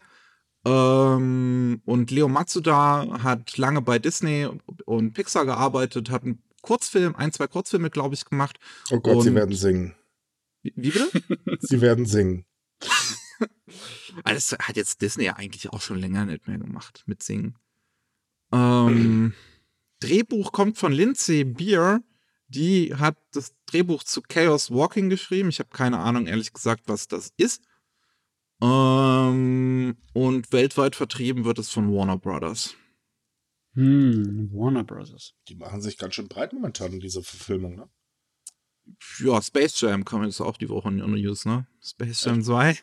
[0.65, 4.49] Ähm, und Leo Matsuda hat lange bei Disney
[4.85, 8.59] und Pixar gearbeitet, hat einen Kurzfilm, ein, zwei Kurzfilme, glaube ich, gemacht.
[8.91, 9.95] Oh Gott, und sie werden singen.
[10.63, 11.09] Wie, wie bitte?
[11.61, 12.45] sie werden singen.
[14.25, 17.59] Das hat jetzt Disney ja eigentlich auch schon länger nicht mehr gemacht mit Singen.
[18.53, 19.35] Ähm,
[20.01, 22.01] Drehbuch kommt von Lindsay Beer.
[22.49, 25.49] Die hat das Drehbuch zu Chaos Walking geschrieben.
[25.49, 27.63] Ich habe keine Ahnung, ehrlich gesagt, was das ist.
[28.63, 32.75] Ähm, und weltweit vertrieben wird es von Warner Brothers.
[33.75, 35.35] Hm, Warner Brothers.
[35.49, 37.89] Die machen sich ganz schön breit momentan in dieser Verfilmung, ne?
[39.19, 41.67] Ja, Space Jam kam jetzt auch die Woche in die News, ne?
[41.83, 42.79] Space Jam 2.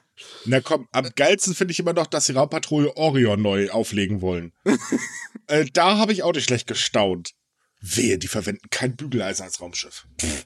[0.45, 4.53] Na komm, am geilsten finde ich immer noch, dass die Raumpatrouille Orion neu auflegen wollen.
[5.47, 7.33] äh, da habe ich auch nicht schlecht gestaunt.
[7.81, 10.07] Wehe, die verwenden kein Bügeleisen als Raumschiff.
[10.19, 10.45] Pff.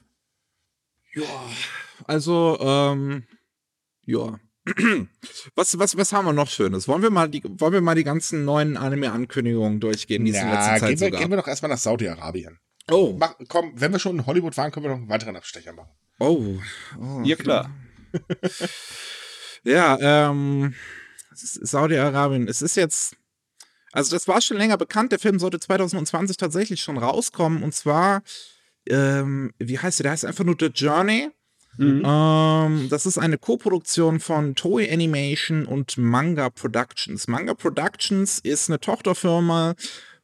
[1.14, 1.50] Ja,
[2.04, 3.24] also, ähm,
[4.04, 4.38] ja.
[5.54, 6.88] Was, was, was haben wir noch Schönes?
[6.88, 10.50] Wollen wir mal die, wollen wir mal die ganzen neuen Anime-Ankündigungen durchgehen, die es in
[10.50, 11.20] letzter Zeit gehen wir, sogar?
[11.20, 12.58] gehen wir doch erstmal nach Saudi-Arabien.
[12.90, 13.14] Oh.
[13.18, 15.90] Mach, komm, wenn wir schon in Hollywood waren, können wir noch einen weiteren Abstecher machen.
[16.18, 16.58] Oh.
[17.00, 17.70] oh ja, klar.
[19.64, 19.98] ja,
[20.30, 20.74] ähm,
[21.34, 22.48] Saudi-Arabien.
[22.48, 23.16] Es ist jetzt,
[23.92, 25.12] also das war schon länger bekannt.
[25.12, 27.62] Der Film sollte 2020 tatsächlich schon rauskommen.
[27.62, 28.22] Und zwar,
[28.88, 30.04] ähm, wie heißt der?
[30.04, 31.30] Der heißt einfach nur The Journey.
[31.76, 32.02] Mhm.
[32.04, 37.28] Ähm, das ist eine Koproduktion von Toei Animation und Manga Productions.
[37.28, 39.76] Manga Productions ist eine Tochterfirma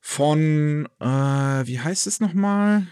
[0.07, 2.87] von, äh, wie heißt es nochmal?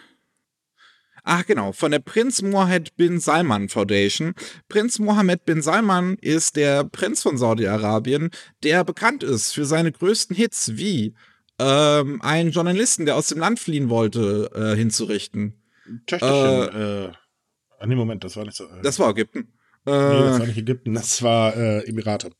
[1.22, 4.34] Ach genau, von der Prinz Mohammed bin Salman Foundation.
[4.70, 8.30] Prinz Mohammed bin Salman ist der Prinz von Saudi-Arabien,
[8.62, 11.14] der bekannt ist für seine größten Hits wie
[11.58, 15.62] ähm, einen Journalisten, der aus dem Land fliehen wollte, äh, hinzurichten.
[16.06, 18.64] Töchterchen, äh, äh, nee, Moment, das war nicht so.
[18.64, 19.52] Äh, das war Ägypten.
[19.84, 22.30] Äh, nee, das war nicht Ägypten, das war äh, Emirate.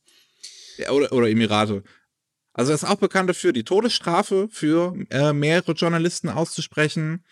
[0.79, 1.83] Ja, oder, oder Emirate.
[2.53, 7.23] Also er ist auch bekannt dafür, die Todesstrafe für äh, mehrere Journalisten auszusprechen.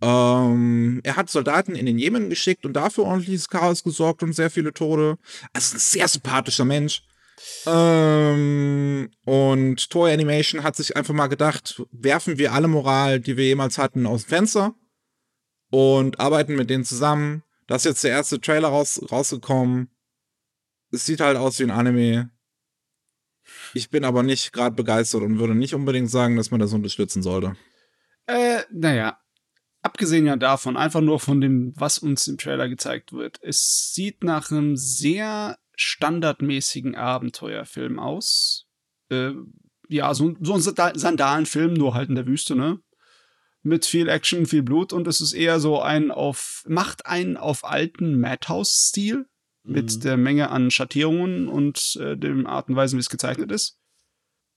[0.00, 4.50] Ähm, er hat Soldaten in den Jemen geschickt und dafür ordentliches Chaos gesorgt und sehr
[4.50, 5.18] viele Tode.
[5.52, 7.02] Also ein sehr sympathischer Mensch.
[7.66, 13.44] Ähm, und Toy Animation hat sich einfach mal gedacht, werfen wir alle Moral, die wir
[13.44, 14.74] jemals hatten, aus dem Fenster
[15.70, 17.42] und arbeiten mit denen zusammen.
[17.66, 19.90] Da ist jetzt der erste Trailer raus, rausgekommen.
[20.92, 22.30] Es sieht halt aus wie ein Anime.
[23.74, 27.22] Ich bin aber nicht gerade begeistert und würde nicht unbedingt sagen, dass man das unterstützen
[27.22, 27.56] sollte.
[28.26, 29.18] Äh, naja.
[29.84, 33.40] Abgesehen ja davon, einfach nur von dem, was uns im Trailer gezeigt wird.
[33.42, 38.66] Es sieht nach einem sehr standardmäßigen Abenteuerfilm aus.
[39.10, 39.32] Äh,
[39.88, 42.80] ja, so, so ein Sandalenfilm, nur halt in der Wüste, ne?
[43.64, 47.64] Mit viel Action, viel Blut und es ist eher so ein auf, macht einen auf
[47.64, 49.26] alten Madhouse-Stil
[49.64, 50.00] mit mhm.
[50.00, 53.78] der Menge an Schattierungen und äh, dem Art und Weise, wie es gezeichnet ist.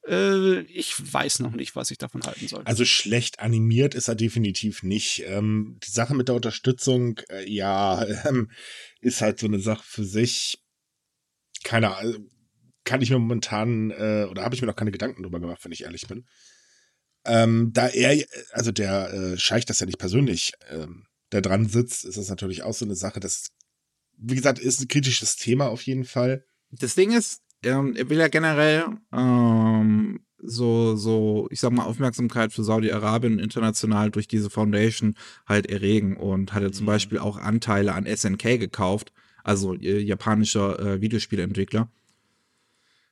[0.07, 2.63] Äh, ich weiß noch nicht, was ich davon halten soll.
[2.65, 5.23] Also schlecht animiert ist er definitiv nicht.
[5.25, 8.51] Ähm, die Sache mit der Unterstützung, äh, ja, ähm,
[9.01, 10.59] ist halt so eine Sache für sich.
[11.63, 12.29] Keine Ahnung,
[12.83, 15.71] kann ich mir momentan, äh, oder habe ich mir noch keine Gedanken drüber gemacht, wenn
[15.71, 16.25] ich ehrlich bin.
[17.25, 22.05] Ähm, da er, also der äh, Scheich das ja nicht persönlich ähm, da dran sitzt,
[22.05, 23.47] ist das natürlich auch so eine Sache, dass
[24.17, 26.45] wie gesagt, ist ein kritisches Thema auf jeden Fall.
[26.71, 32.53] Das Ding ist, ähm, er will ja generell ähm, so, so, ich sag mal, Aufmerksamkeit
[32.53, 35.15] für Saudi-Arabien international durch diese Foundation
[35.47, 36.87] halt erregen und hat ja zum mhm.
[36.87, 39.11] Beispiel auch Anteile an SNK gekauft,
[39.43, 41.89] also äh, japanischer äh, Videospielentwickler.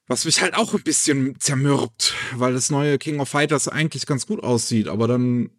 [0.08, 4.28] Was mich halt auch ein bisschen zermürbt, weil das neue King of Fighters eigentlich ganz
[4.28, 5.50] gut aussieht, aber dann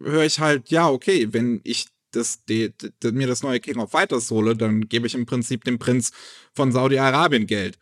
[0.00, 2.72] höre ich halt, ja, okay, wenn ich das, die,
[3.02, 6.12] die, mir das neue King of Fighters hole, dann gebe ich im Prinzip dem Prinz
[6.54, 7.78] von Saudi-Arabien Geld.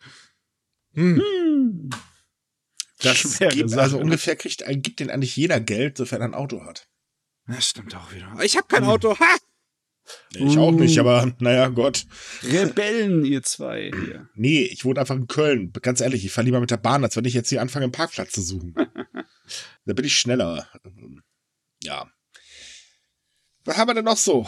[0.93, 1.21] Hm.
[1.21, 1.89] hm.
[2.99, 6.87] Das gibt, also ungefähr kriegt, gibt den eigentlich jeder Geld, sofern er ein Auto hat.
[7.47, 8.33] Das stimmt auch wieder.
[8.41, 8.89] Ich habe kein hm.
[8.89, 9.19] Auto.
[9.19, 9.37] Ha!
[10.35, 12.05] Ich auch nicht, aber naja, Gott.
[12.43, 14.29] Rebellen, ihr zwei hier.
[14.35, 15.71] Nee, ich wohne einfach in Köln.
[15.81, 17.91] Ganz ehrlich, ich fahre lieber mit der Bahn, als wenn ich jetzt hier anfange, einen
[17.91, 18.73] Parkplatz zu suchen.
[19.85, 20.67] da bin ich schneller.
[21.83, 22.11] Ja.
[23.65, 24.45] Was haben wir denn noch so?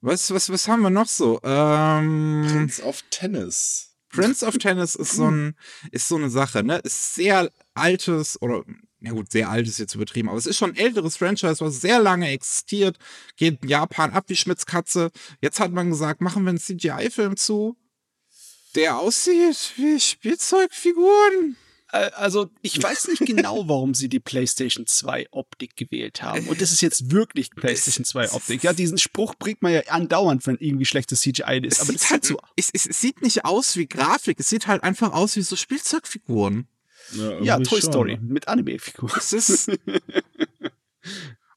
[0.00, 1.40] Was, was, was haben wir noch so?
[1.42, 3.94] Ähm, Prince of Tennis.
[4.08, 5.56] Prince of Tennis ist so, ein,
[5.90, 6.78] ist so eine Sache, ne?
[6.78, 8.64] Ist sehr altes oder
[9.02, 11.64] na ja gut, sehr alt ist jetzt übertrieben, aber es ist schon ein älteres Franchise,
[11.64, 12.98] was sehr lange existiert,
[13.36, 15.10] geht in Japan ab wie Schmitz Katze.
[15.40, 17.76] Jetzt hat man gesagt, machen wir einen CGI-Film zu,
[18.76, 21.56] der aussieht wie Spielzeugfiguren.
[21.92, 26.48] Also, ich weiß nicht genau, warum sie die PlayStation 2 Optik gewählt haben.
[26.48, 28.62] Und das ist jetzt wirklich PlayStation 2 Optik.
[28.62, 31.82] Ja, diesen Spruch bringt man ja andauernd, wenn irgendwie schlechtes CGI ist.
[31.82, 32.38] Aber es, halt so.
[32.56, 36.66] Es, es, sieht nicht aus wie Grafik, es sieht halt einfach aus wie so Spielzeugfiguren.
[37.12, 37.92] Ja, ja Toy schon.
[37.92, 39.12] Story mit Anime-Figuren.
[39.14, 39.68] Das ist.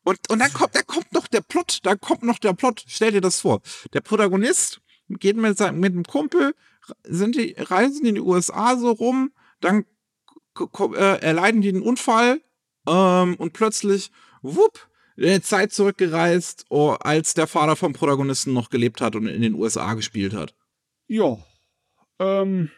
[0.03, 2.83] und, und dann kommt, dann kommt noch der Plot, dann kommt noch der Plot.
[2.87, 3.61] Stell dir das vor.
[3.93, 6.55] Der Protagonist geht mit, seinem, mit einem Kumpel,
[7.03, 9.85] sind die, reisen in die USA so rum, dann
[10.59, 12.41] äh, erleiden die einen Unfall
[12.87, 18.69] ähm, und plötzlich, wupp, in der Zeit zurückgereist, oh, als der Vater vom Protagonisten noch
[18.69, 20.55] gelebt hat und in den USA gespielt hat.
[21.07, 21.37] Ja.
[22.19, 22.69] Ähm,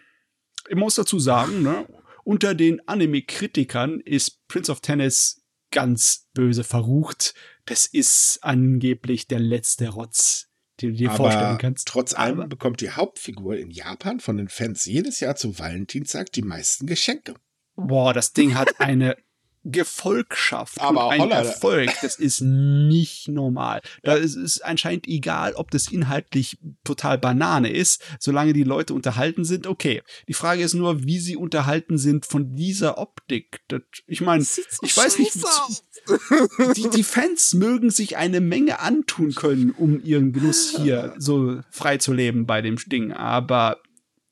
[0.69, 1.87] ich muss dazu sagen, ne,
[2.23, 7.33] unter den Anime-Kritikern ist Prince of Tennis ganz böse verrucht.
[7.65, 10.49] Das ist angeblich der letzte Rotz,
[10.81, 11.87] den du dir Aber vorstellen kannst.
[11.87, 16.43] Trotz allem bekommt die Hauptfigur in Japan von den Fans jedes Jahr zu Valentinstag die
[16.43, 17.35] meisten Geschenke.
[17.77, 19.15] Boah, das Ding hat eine
[19.63, 21.37] Gefolgschaft aber ein Holla.
[21.37, 23.81] Erfolg, das ist nicht normal.
[24.01, 29.43] Da ist es anscheinend egal, ob das inhaltlich total Banane ist, solange die Leute unterhalten
[29.43, 30.03] sind, okay.
[30.27, 33.59] Die Frage ist nur, wie sie unterhalten sind von dieser Optik.
[33.67, 35.33] Das, ich meine, ich weiß nicht,
[36.77, 41.97] die, die Fans mögen sich eine Menge antun können, um ihren Genuss hier so frei
[41.97, 43.81] zu leben bei dem Ding, aber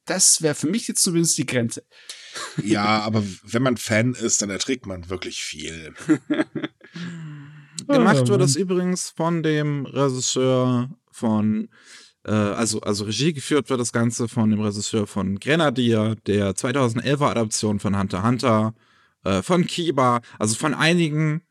[0.05, 1.83] das wäre für mich jetzt zumindest die Grenze.
[2.63, 5.93] Ja, aber wenn man Fan ist, dann erträgt man wirklich viel.
[7.87, 11.69] Gemacht wird das übrigens von dem Regisseur von,
[12.23, 17.29] äh, also, also Regie geführt wird das Ganze von dem Regisseur von Grenadier, der 2011er
[17.29, 18.73] Adaption von Hunter Hunter,
[19.23, 21.41] äh, von Kiba, also von einigen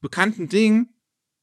[0.00, 0.94] bekannten Dingen.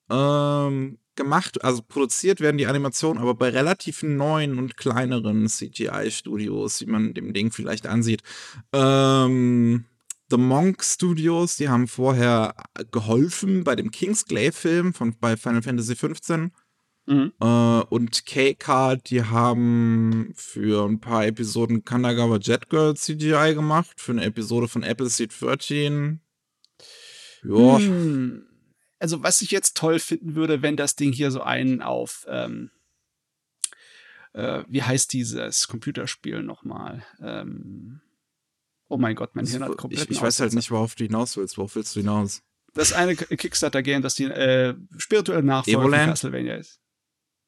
[0.10, 6.86] Ähm, gemacht, also produziert werden die Animationen, aber bei relativ neuen und kleineren CGI-Studios, wie
[6.86, 8.22] man dem Ding vielleicht ansieht.
[8.74, 9.86] Ähm,
[10.30, 12.56] The Monk Studios, die haben vorher
[12.92, 16.50] geholfen bei dem Kingsglaive-Film von bei Final Fantasy XV.
[17.08, 17.34] Mhm.
[17.40, 24.14] Äh, und KK, die haben für ein paar Episoden Kanagawa Jet Girl CGI gemacht, für
[24.14, 26.20] eine Episode von Appleseed 13.
[27.44, 27.78] Ja.
[27.78, 28.48] Mhm
[29.06, 32.72] also was ich jetzt toll finden würde, wenn das Ding hier so einen auf, ähm,
[34.34, 37.06] äh, wie heißt dieses Computerspiel nochmal?
[37.22, 38.02] Ähm,
[38.88, 40.06] oh mein Gott, mein Hirn hat komplett.
[40.06, 41.60] Ich, ich weiß halt nicht, worauf du hinaus willst.
[41.60, 42.42] Worauf willst du hinaus?
[42.74, 46.02] Das eine Kickstarter-Game, das die äh, spirituelle Nachfolger Evoland?
[46.02, 46.82] von Castlevania ist.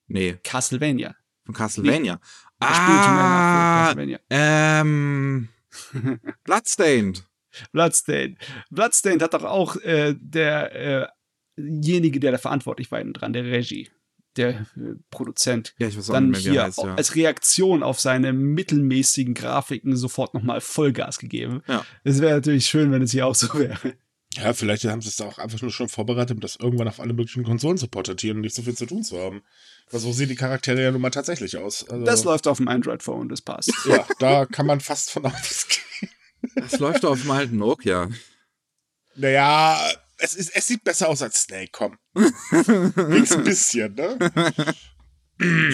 [0.06, 0.38] Nee.
[0.44, 1.16] Castlevania.
[1.44, 2.14] Von Castlevania.
[2.14, 2.20] Nee.
[2.60, 4.20] Ah, Castlevania.
[4.30, 5.50] ähm,
[6.44, 7.28] Bloodstained.
[7.72, 8.38] Bloodstained.
[8.70, 11.08] Bloodstained hat doch auch äh, der äh,
[11.58, 13.90] derjenige, der da verantwortlich war dran, der Regie,
[14.38, 16.96] der äh, Produzent, ja, ich weiß dann mehr, hier heißt, ja.
[16.96, 21.64] als Reaktion auf seine mittelmäßigen Grafiken sofort nochmal Vollgas gegeben.
[21.68, 21.86] Ja.
[22.04, 23.94] Es wäre natürlich schön, wenn es hier auch so wäre.
[24.36, 27.14] Ja, vielleicht haben sie es auch einfach nur schon vorbereitet, um das irgendwann auf alle
[27.14, 29.42] möglichen Konsolen zu portatieren und nicht so viel zu tun zu haben.
[29.90, 31.90] Weil so sehen die Charaktere ja nun mal tatsächlich aus.
[31.90, 33.74] Also, das läuft auf dem Android-Phone, das passt.
[33.88, 36.12] Ja, da kann man fast von ausgehen.
[36.56, 38.10] Das läuft auf dem alten Nokia.
[39.16, 39.80] Naja,
[40.18, 41.98] es, ist, es sieht besser aus als Snake, komm.
[42.14, 44.18] Wenigstens ein bisschen, ne?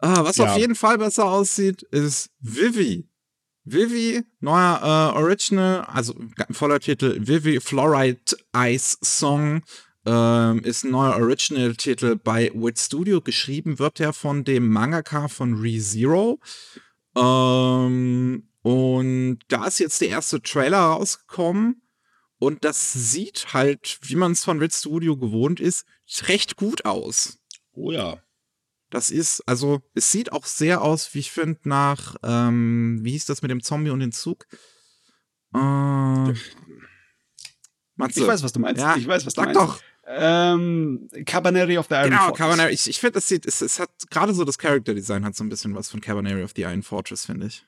[0.00, 0.46] ah, was ja.
[0.46, 3.08] auf jeden Fall besser aussieht, ist Vivi.
[3.64, 6.14] Vivi, neuer äh, Original, also
[6.50, 9.62] voller Titel Vivi Fluoride Ice Song.
[10.06, 13.22] Ähm, ist ein neuer Original-Titel bei Wit Studio.
[13.22, 16.40] Geschrieben wird er von dem Mangaka von ReZero.
[17.16, 21.80] Ähm, und da ist jetzt der erste Trailer rausgekommen.
[22.38, 25.86] Und das sieht halt, wie man es von Red Studio gewohnt ist,
[26.28, 27.38] recht gut aus.
[27.72, 28.18] Oh ja.
[28.90, 33.26] Das ist, also, es sieht auch sehr aus, wie ich finde, nach, ähm, wie hieß
[33.26, 34.46] das mit dem Zombie und dem Zug?
[35.54, 35.58] Äh,
[37.96, 38.20] Matze.
[38.20, 38.80] Ich weiß, was du meinst.
[38.80, 39.60] Ja, ich weiß, was du sag meinst.
[39.60, 39.80] doch.
[40.06, 42.38] Ähm, Cabaneri of the Iron Genau, Fortress.
[42.38, 42.72] Cabaneri.
[42.72, 45.42] Ich, ich finde, es sieht, es, es hat gerade so das Character Design hat so
[45.44, 47.64] ein bisschen was von Cabaneri of the Iron Fortress, finde ich.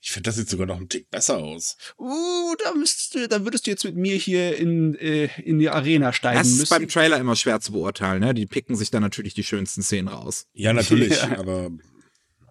[0.00, 1.76] Ich finde, das sieht sogar noch einen Tick besser aus.
[1.98, 5.68] Uh, da müsstest du, da würdest du jetzt mit mir hier in, äh, in die
[5.68, 6.70] Arena steigen Das ist müssen.
[6.70, 8.34] beim Trailer immer schwer zu beurteilen, ne?
[8.34, 10.46] Die picken sich dann natürlich die schönsten Szenen raus.
[10.52, 11.38] Ja, natürlich, Ja.
[11.38, 11.70] aber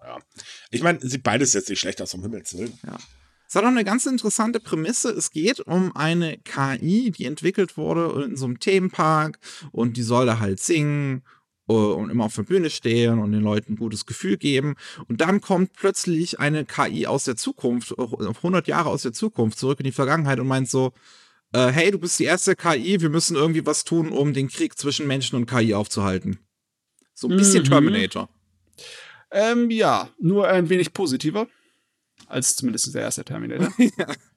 [0.04, 0.18] ja.
[0.70, 2.78] Ich meine, sieht beides jetzt nicht schlecht aus, um Himmels Willen.
[3.48, 5.10] Es hat auch eine ganz interessante Prämisse.
[5.10, 9.38] Es geht um eine KI, die entwickelt wurde in so einem Themenpark
[9.72, 11.22] und die soll da halt singen
[11.74, 14.76] und immer auf der Bühne stehen und den Leuten ein gutes Gefühl geben.
[15.08, 19.58] Und dann kommt plötzlich eine KI aus der Zukunft, äh, 100 Jahre aus der Zukunft,
[19.58, 20.92] zurück in die Vergangenheit und meint so,
[21.52, 24.78] äh, hey, du bist die erste KI, wir müssen irgendwie was tun, um den Krieg
[24.78, 26.38] zwischen Menschen und KI aufzuhalten.
[27.14, 27.68] So ein bisschen Mhm.
[27.68, 28.28] Terminator.
[29.30, 31.48] Ähm, ja, nur ein wenig positiver.
[32.26, 33.72] Als zumindest der erste Terminator.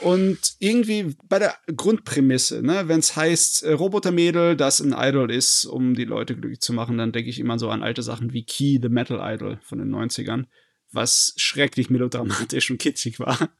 [0.00, 5.64] Und irgendwie bei der Grundprämisse, ne, wenn es heißt, äh, Robotermädel, das ein Idol ist,
[5.64, 8.44] um die Leute glücklich zu machen, dann denke ich immer so an alte Sachen wie
[8.44, 10.46] Key, the Metal Idol von den 90ern,
[10.92, 13.50] was schrecklich melodramatisch und kitschig war.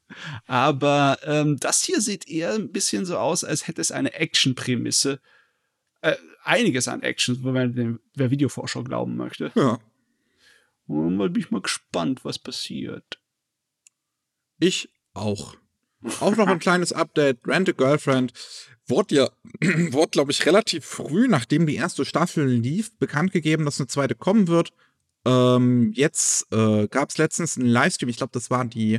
[0.45, 5.19] Aber ähm, das hier sieht eher ein bisschen so aus, als hätte es eine Action-Prämisse.
[6.01, 9.51] Äh, einiges an Action, wenn man dem der Videovorschau glauben möchte.
[9.55, 9.79] Ja.
[10.87, 13.19] Und mal bin ich mal gespannt, was passiert.
[14.57, 15.58] Ich auch.
[16.19, 17.39] Auch noch ein kleines Update.
[17.45, 18.33] Rent a Girlfriend
[18.87, 19.29] wurde ja,
[19.91, 24.15] wurde, glaube ich, relativ früh, nachdem die erste Staffel lief, bekannt gegeben, dass eine zweite
[24.15, 24.71] kommen wird.
[25.25, 28.95] Ähm, jetzt äh, gab es letztens einen Livestream, ich glaube, das war die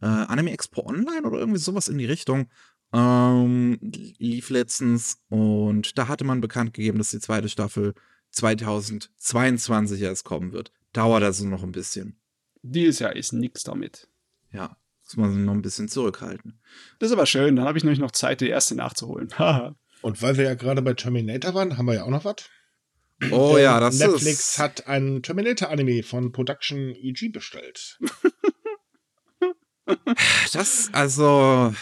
[0.00, 2.48] äh, Anime Expo Online oder irgendwie sowas in die Richtung.
[2.92, 3.78] Ähm,
[4.18, 7.94] lief letztens und da hatte man bekannt gegeben, dass die zweite Staffel
[8.32, 10.72] 2022 erst kommen wird.
[10.92, 12.20] Dauert also noch ein bisschen.
[12.62, 14.08] Dieses Jahr ist nix damit.
[14.52, 14.76] Ja,
[15.16, 16.60] muss man noch ein bisschen zurückhalten.
[16.98, 19.28] Das ist aber schön, dann habe ich nämlich noch Zeit, die erste nachzuholen.
[20.02, 22.36] Und weil wir ja gerade bei Terminator waren, haben wir ja auch noch was.
[23.30, 24.58] Oh ja, das Netflix ist.
[24.58, 27.98] hat ein Terminator-Anime von Production EG bestellt.
[30.52, 31.74] Das, also.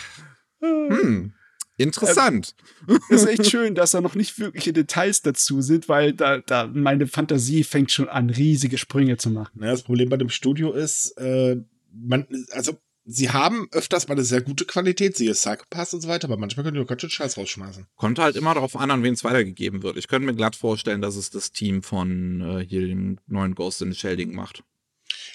[0.61, 1.35] Hm.
[1.77, 2.55] Interessant.
[2.87, 6.67] Das ist echt schön, dass da noch nicht wirkliche Details dazu sind, weil da, da
[6.67, 9.63] meine Fantasie fängt schon an, riesige Sprünge zu machen.
[9.63, 11.57] Ja, das Problem bei dem Studio ist, äh,
[11.93, 12.79] man, also,
[13.11, 16.65] sie haben öfters mal eine sehr gute Qualität, siehe Psychopass und so weiter, aber manchmal
[16.65, 17.87] können die auch ganz schön Scheiß rausschmeißen.
[17.97, 19.97] Kommt halt immer darauf an, an wen es weitergegeben wird.
[19.97, 23.83] Ich könnte mir glatt vorstellen, dass es das Team von äh, hier dem neuen Ghost
[23.83, 24.63] in the Shelding macht.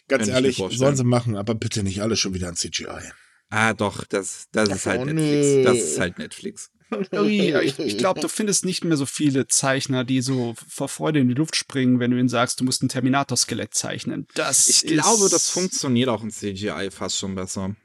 [0.07, 3.11] Ganz Kann ehrlich, sollen sie machen, aber bitte nicht alles schon wieder an CGI.
[3.49, 5.47] Ah, doch, das, das ist halt Oh, Netflix.
[5.47, 5.63] nee.
[5.63, 6.71] Das ist halt Netflix.
[7.11, 11.27] Ich ich glaube, du findest nicht mehr so viele Zeichner, die so vor Freude in
[11.27, 14.27] die Luft springen, wenn du ihnen sagst, du musst ein Terminator-Skelett zeichnen.
[14.35, 17.75] Das Ich ist, glaube, das funktioniert auch in CGI fast schon besser.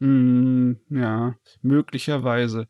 [0.00, 2.68] Hm, ja, möglicherweise.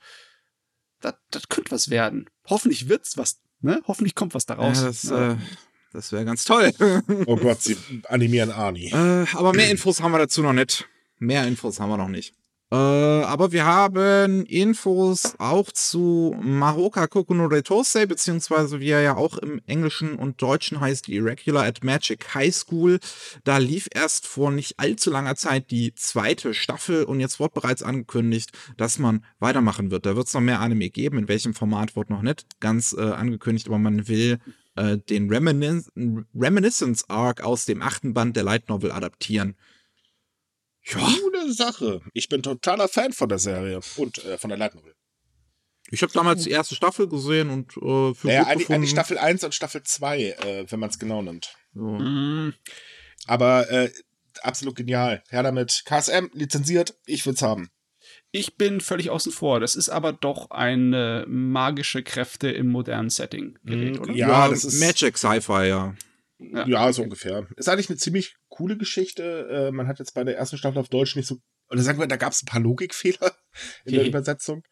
[1.00, 2.28] Das, das könnte was werden.
[2.46, 3.80] Hoffentlich wird's was, ne?
[3.86, 4.80] Hoffentlich kommt was daraus.
[4.80, 5.36] Ja, das äh,
[5.92, 6.72] das wäre ganz toll.
[7.26, 7.76] Oh Gott, sie
[8.08, 8.90] animieren Arnie.
[8.90, 10.86] Äh, aber mehr Infos haben wir dazu noch nicht.
[11.18, 12.34] Mehr Infos haben wir noch nicht.
[12.70, 19.38] Äh, aber wir haben Infos auch zu Mahoka Kokuno Tosei, beziehungsweise wie er ja auch
[19.38, 22.98] im Englischen und Deutschen heißt, die Irregular at Magic High School.
[23.44, 27.82] Da lief erst vor nicht allzu langer Zeit die zweite Staffel und jetzt wird bereits
[27.82, 30.04] angekündigt, dass man weitermachen wird.
[30.04, 31.18] Da wird es noch mehr Anime geben.
[31.18, 34.40] In welchem Format wird noch nicht ganz äh, angekündigt, aber man will
[34.76, 35.90] äh, den Reminis
[36.34, 39.56] Reminiscence Arc aus dem achten Band der Light Novel adaptieren.
[40.90, 42.00] Ja, Coole Sache.
[42.14, 44.94] Ich bin totaler Fan von der Serie und äh, von der Light Novel.
[45.90, 49.18] ich habe damals die erste Staffel gesehen und äh, für Naja, gut eigentlich, eigentlich Staffel
[49.18, 51.54] 1 und Staffel 2, äh, wenn man es genau nimmt.
[51.74, 51.98] So.
[51.98, 52.54] Hm,
[53.26, 53.90] Aber äh,
[54.42, 55.22] absolut genial.
[55.30, 55.82] Her damit.
[55.84, 57.68] KSM lizenziert, ich will's haben.
[58.30, 59.58] Ich bin völlig außen vor.
[59.60, 64.12] Das ist aber doch eine magische Kräfte im modernen Setting gerät, Mhm, oder?
[64.12, 64.28] ja.
[64.28, 65.94] Ja, das ist- Magic Sci-Fi, ja.
[66.38, 66.66] Ja.
[66.66, 67.46] Ja, so ungefähr.
[67.56, 69.48] Ist eigentlich eine ziemlich coole Geschichte.
[69.50, 71.38] Äh, man hat jetzt bei der ersten Staffel auf Deutsch nicht so.
[71.70, 73.36] Oder sagen wir, da gab es ein paar Logikfehler
[73.84, 74.06] in der.
[74.06, 74.62] Übersetzung.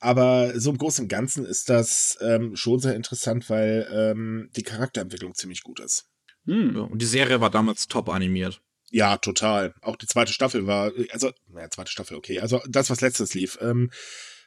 [0.00, 4.62] Aber so im Großen und Ganzen ist das ähm, schon sehr interessant, weil ähm, die
[4.62, 6.10] Charakterentwicklung ziemlich gut ist.
[6.46, 6.76] Hm.
[6.76, 8.60] Und die Serie war damals top animiert.
[8.90, 9.74] Ja, total.
[9.80, 12.40] Auch die zweite Staffel war, also, naja, zweite Staffel, okay.
[12.40, 13.90] Also das, was letztes lief, ähm,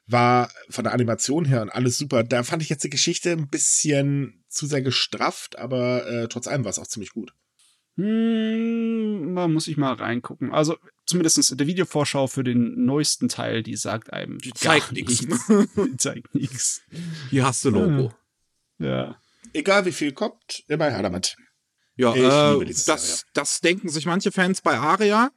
[0.07, 2.23] war von der Animation her und alles super.
[2.23, 6.63] Da fand ich jetzt die Geschichte ein bisschen zu sehr gestrafft, aber äh, trotz allem
[6.63, 7.33] war es auch ziemlich gut.
[7.97, 10.51] Hm, da muss ich mal reingucken.
[10.51, 15.19] Also zumindest der Videovorschau für den neuesten Teil, die sagt einem Die zeigt nichts.
[15.75, 16.81] Die zeigt nichts.
[17.29, 18.13] Hier hast du Logo.
[18.77, 19.19] Ja.
[19.53, 21.35] Egal wie viel kommt, immer her damit.
[21.95, 25.31] Ja, Ich äh, das, das denken sich manche Fans bei Aria.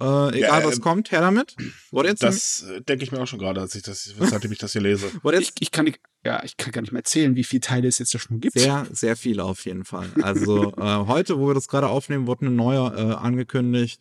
[0.00, 1.54] Äh, egal Ja, was ähm, kommt, her damit.
[1.90, 4.72] Wurde jetzt Das denke ich mir auch schon gerade, als ich das, seitdem ich das
[4.72, 5.10] hier lese.
[5.22, 7.86] wurde Ich, ich, kann nicht, ja, ich kann gar nicht mehr erzählen, wie viele Teile
[7.86, 8.58] es jetzt da schon gibt.
[8.58, 10.10] sehr, sehr viel auf jeden Fall.
[10.22, 14.00] Also äh, heute, wo wir das gerade aufnehmen, wurde eine neue äh, angekündigt.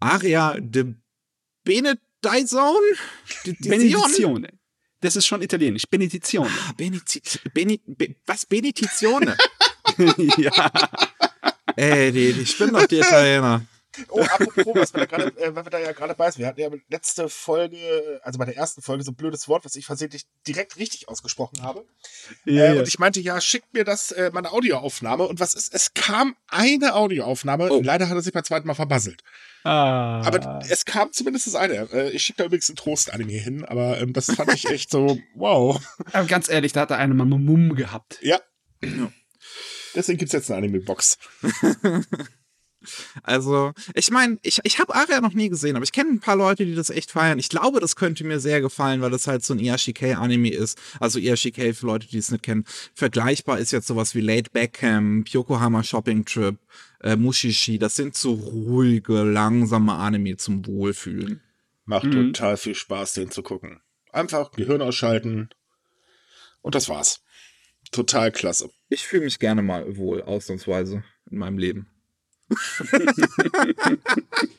[0.00, 0.94] Aria de
[1.64, 2.82] Benedizion?
[3.60, 4.48] Benedizione.
[5.00, 5.84] Das ist schon italienisch.
[5.88, 6.50] Benedizione.
[6.68, 7.22] Ah, Benedizi
[7.54, 8.46] Beni Be was?
[8.46, 9.36] Benedizione?
[10.36, 10.70] ja.
[11.76, 13.64] Ey, die, die spinnen doch die Italiener.
[14.08, 16.40] Oh, apropos, was wir da gerade, äh, weil wir da ja gerade bei sind.
[16.40, 19.74] Wir hatten ja letzte Folge, also bei der ersten Folge, so ein blödes Wort, was
[19.74, 21.84] ich versehentlich direkt richtig ausgesprochen habe.
[22.44, 22.80] ja, äh, ja.
[22.80, 25.26] Und ich meinte, ja, schickt mir das, äh, meine Audioaufnahme.
[25.26, 25.74] Und was ist?
[25.74, 27.70] Es kam eine Audioaufnahme.
[27.70, 27.80] Oh.
[27.82, 29.22] Leider hat er sich beim zweiten Mal verbasselt.
[29.64, 30.22] ah.
[30.24, 31.90] Aber es kam zumindest eine.
[31.92, 35.18] Äh, ich schicke da übrigens einen Trost-Anime hin, aber ähm, das fand ich echt so,
[35.34, 35.80] wow.
[36.12, 38.18] Aber ganz ehrlich, da hat er eine mal Mumm gehabt.
[38.22, 38.40] Ja.
[39.94, 41.18] Deswegen gibt's jetzt eine Anime-Box.
[43.22, 46.36] Also, ich meine, ich, ich habe Aria noch nie gesehen, aber ich kenne ein paar
[46.36, 47.38] Leute, die das echt feiern.
[47.38, 50.78] Ich glaube, das könnte mir sehr gefallen, weil das halt so ein Iyashikei-Anime ist.
[50.98, 52.64] Also Iyashikei, für Leute, die es nicht kennen,
[52.94, 56.56] vergleichbar ist jetzt sowas wie Late Beckham, Yokohama Shopping Trip,
[57.02, 57.78] äh, Mushishi.
[57.78, 61.40] Das sind so ruhige, langsame Anime zum Wohlfühlen.
[61.84, 62.32] Macht Mhm.
[62.32, 63.80] total viel Spaß, den zu gucken.
[64.12, 65.50] Einfach Gehirn ausschalten.
[66.62, 67.20] Und das war's.
[67.90, 68.70] Total klasse.
[68.88, 71.86] Ich fühle mich gerne mal wohl, ausnahmsweise, in meinem Leben.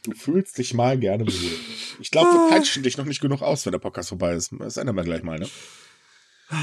[0.04, 1.52] Du fühlst dich mal gerne wohl.
[2.00, 4.52] Ich glaube, wir peitschen dich noch nicht genug aus, wenn der Podcast vorbei ist.
[4.58, 5.48] Das ändern wir gleich mal, ne?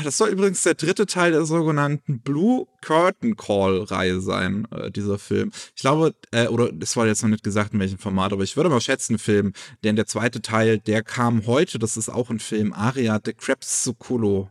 [0.04, 5.18] Das soll übrigens der dritte Teil der sogenannten Blue Curtain Call Reihe sein, äh, dieser
[5.18, 5.50] Film.
[5.74, 8.56] Ich glaube, äh, oder es war jetzt noch nicht gesagt, in welchem Format, aber ich
[8.56, 9.54] würde mal schätzen, Film,
[9.84, 14.50] denn der zweite Teil, der kam heute, das ist auch ein Film, Aria de Crepusculo.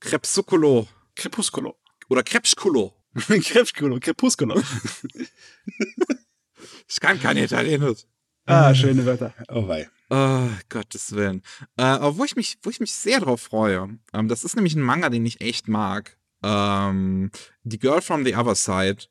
[0.00, 0.88] Crepusculo.
[1.16, 1.76] Crepusculo.
[2.08, 2.94] Oder Crepusculo.
[3.14, 3.98] Crepusculo.
[4.00, 4.62] Crepusculo.
[6.88, 8.04] Ich kann kein Italienisch.
[8.46, 9.34] ah, schöne Wörter.
[9.48, 9.88] Oh wei.
[10.10, 11.42] Oh, Gottes Willen.
[11.76, 14.74] Äh, aber wo ich mich, wo ich mich sehr drauf freue, ähm, das ist nämlich
[14.74, 16.16] ein Manga, den ich echt mag.
[16.42, 17.30] Ähm,
[17.64, 19.04] The Girl from the Other Side.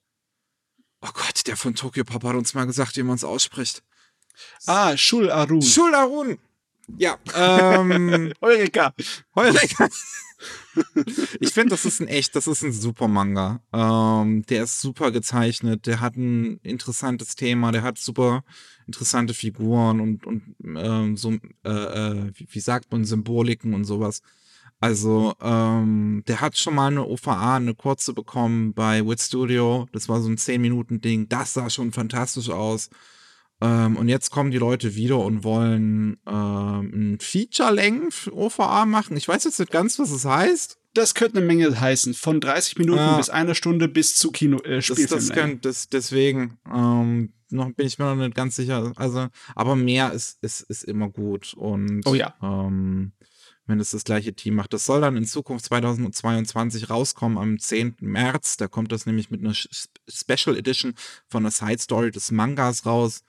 [1.02, 3.84] Oh Gott, der von Tokyo Pop hat uns mal gesagt, wie man es ausspricht.
[4.66, 5.62] Ah, Shul Arun.
[5.62, 6.40] Schularun.
[6.96, 8.94] Ja, ähm, Eureka.
[9.36, 9.90] Heureka.
[11.40, 13.62] ich finde, das ist ein echt, das ist ein super Manga.
[13.74, 18.44] Ähm, der ist super gezeichnet, der hat ein interessantes Thema, der hat super
[18.86, 21.34] interessante Figuren und, und ähm, so,
[21.66, 24.22] äh, äh, wie, wie sagt man, Symboliken und sowas.
[24.80, 29.88] Also, ähm, der hat schon mal eine OVA, eine kurze bekommen bei Wit Studio.
[29.92, 31.30] Das war so ein 10-Minuten-Ding.
[31.30, 32.90] Das sah schon fantastisch aus.
[33.60, 39.18] Ähm, und jetzt kommen die Leute wieder und wollen ähm, ein Feature-Längen-OVA machen.
[39.18, 40.78] Ich weiß jetzt nicht ganz, was es heißt.
[40.94, 42.14] Das könnte eine Menge heißen.
[42.14, 43.18] Von 30 Minuten Ah.
[43.18, 47.88] bis einer Stunde bis zu Kino äh, Das, das könnte, das, deswegen ähm, noch bin
[47.88, 48.92] ich mir noch nicht ganz sicher.
[48.96, 51.54] Also, aber mehr ist, ist, ist immer gut.
[51.56, 52.36] Und Oh ja.
[52.42, 53.12] ähm,
[53.66, 54.72] wenn es das gleiche Team macht.
[54.74, 57.98] Das soll dann in Zukunft 2022 rauskommen am 10.
[58.00, 58.58] März.
[58.58, 60.94] Da kommt das nämlich mit einer Special Edition
[61.28, 63.24] von der Side Story des Mangas raus.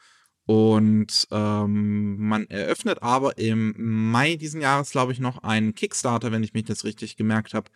[0.48, 6.42] Und ähm, man eröffnet aber im Mai diesen Jahres, glaube ich, noch einen Kickstarter, wenn
[6.42, 7.70] ich mich das richtig gemerkt habe,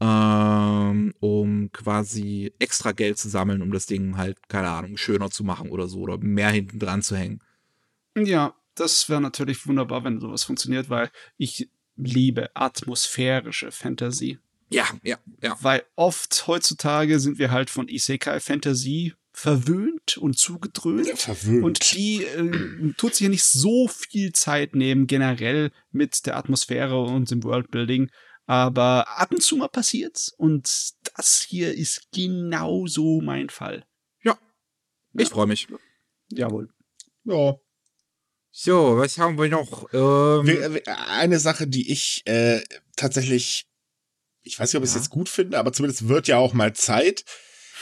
[0.00, 5.44] ähm, um quasi extra Geld zu sammeln, um das Ding halt, keine Ahnung, schöner zu
[5.44, 7.40] machen oder so oder mehr hinten dran zu hängen.
[8.16, 14.38] Ja, das wäre natürlich wunderbar, wenn sowas funktioniert, weil ich liebe atmosphärische Fantasy.
[14.70, 15.58] Ja, ja, ja.
[15.60, 21.08] Weil oft heutzutage sind wir halt von Isekai-Fantasy verwöhnt und zugedröhnt.
[21.18, 21.64] Verwöhnt.
[21.64, 27.00] Und die äh, tut sich ja nicht so viel Zeit nehmen, generell mit der Atmosphäre
[27.02, 28.10] und dem Worldbuilding.
[28.46, 30.32] Aber ab und zu mal passiert's.
[30.36, 30.68] Und
[31.16, 33.84] das hier ist genauso mein Fall.
[35.14, 35.66] Ich freue mich.
[36.30, 36.68] Jawohl.
[37.24, 37.54] ja.
[38.50, 39.84] So, was haben wir noch?
[39.92, 42.60] Ähm, wir- Eine Sache, die ich äh,
[42.96, 43.66] tatsächlich,
[44.42, 45.00] ich weiß nicht, ob ich es Ja.
[45.00, 47.24] jetzt gut finde, aber zumindest wird ja auch mal Zeit.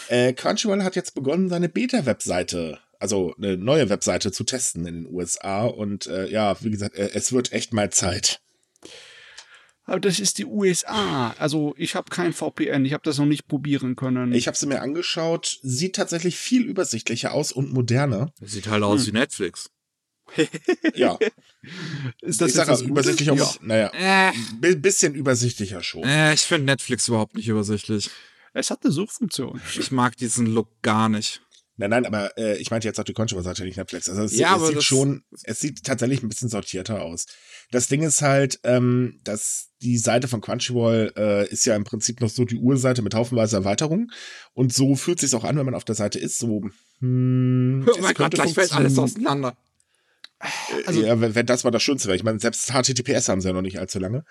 [0.09, 5.15] Äh, Crunchyroll hat jetzt begonnen, seine Beta-Webseite, also eine neue Webseite zu testen in den
[5.15, 5.65] USA.
[5.65, 8.41] Und äh, ja, wie gesagt, äh, es wird echt mal Zeit.
[9.85, 11.31] Aber das ist die USA.
[11.39, 12.85] Also ich habe kein VPN.
[12.85, 14.33] Ich habe das noch nicht probieren können.
[14.33, 18.33] Ich habe sie mir angeschaut, sieht tatsächlich viel übersichtlicher aus und moderner.
[18.41, 19.07] das sieht halt aus Hm.
[19.15, 19.71] wie Netflix.
[20.97, 21.17] Ja,
[22.21, 22.91] ist das ich jetzt sage was Gutes?
[22.91, 23.55] übersichtlicher, Ja.
[23.61, 24.33] naja, Äh,
[24.73, 26.03] ein bisschen übersichtlicher schon.
[26.03, 28.11] äh, ich finde Netflix überhaupt nicht übersichtlich.
[28.59, 29.61] Es hat eine Suchfunktion.
[29.79, 31.43] Ich mag diesen Look gar nicht.
[31.79, 34.09] Nein, nein, aber äh, ich meinte jetzt auch die Crunchyroll-Seite, nicht Netflix.
[34.09, 37.27] Also es, Ja, es aber sieht schon, es sieht tatsächlich ein bisschen sortierter aus.
[37.71, 42.23] Das Ding ist halt, ähm, dass die Seite von Crunchyroll äh, ist ja im Prinzip
[42.23, 44.11] noch so die Urseite mit haufenweise Erweiterungen.
[44.55, 46.39] Und so fühlt sich auch an, wenn man auf der Seite ist.
[46.39, 46.63] So,
[47.01, 49.55] hm, Oh es mein Gott, gleich fällt alles auseinander.
[50.87, 52.17] Also- ja, wenn, wenn das mal das Schönste wäre.
[52.17, 54.25] Ich meine, selbst HTTPS haben sie ja noch nicht allzu lange.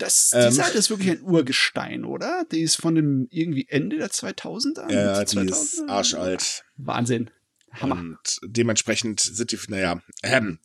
[0.00, 0.52] Das, die Ähm.
[0.52, 2.44] Seite ist wirklich ein Urgestein, oder?
[2.50, 4.90] Die ist von dem irgendwie Ende der 2000er?
[4.90, 5.88] Ja, Mitte die ist 2000er?
[5.88, 6.64] arschalt.
[6.76, 7.30] Wahnsinn.
[7.72, 7.96] Hammer.
[7.96, 10.58] Und dementsprechend sind die, naja, ähm,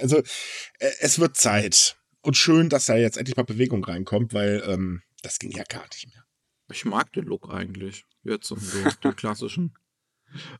[0.00, 1.96] also äh, es wird Zeit.
[2.22, 5.86] Und schön, dass da jetzt endlich mal Bewegung reinkommt, weil ähm, das ging ja gar
[5.86, 6.24] nicht mehr.
[6.70, 8.04] Ich mag den Look eigentlich.
[8.24, 9.74] Jetzt so, so den klassischen.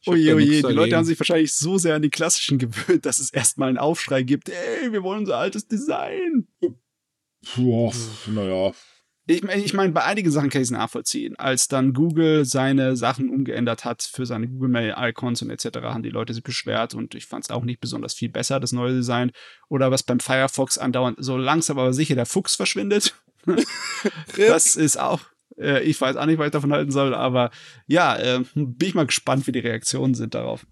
[0.06, 3.30] Oje, oje, die Leute haben sich wahrscheinlich so sehr an die klassischen gewöhnt, dass es
[3.32, 4.48] erstmal einen Aufschrei gibt.
[4.48, 6.48] Ey, wir wollen unser altes Design.
[7.46, 7.92] Puh,
[8.26, 8.72] naja.
[9.26, 11.36] Ich, ich meine, bei einigen Sachen kann ich es nachvollziehen.
[11.36, 16.02] Als dann Google seine Sachen umgeändert hat für seine Google Mail Icons und etc., haben
[16.02, 18.92] die Leute sich beschwert und ich fand es auch nicht besonders viel besser, das neue
[18.92, 19.30] Design.
[19.68, 23.14] Oder was beim Firefox andauernd so langsam aber sicher der Fuchs verschwindet.
[24.36, 25.20] Das ist auch,
[25.58, 27.50] äh, ich weiß auch nicht, was ich davon halten soll, aber
[27.86, 30.66] ja, äh, bin ich mal gespannt, wie die Reaktionen sind darauf.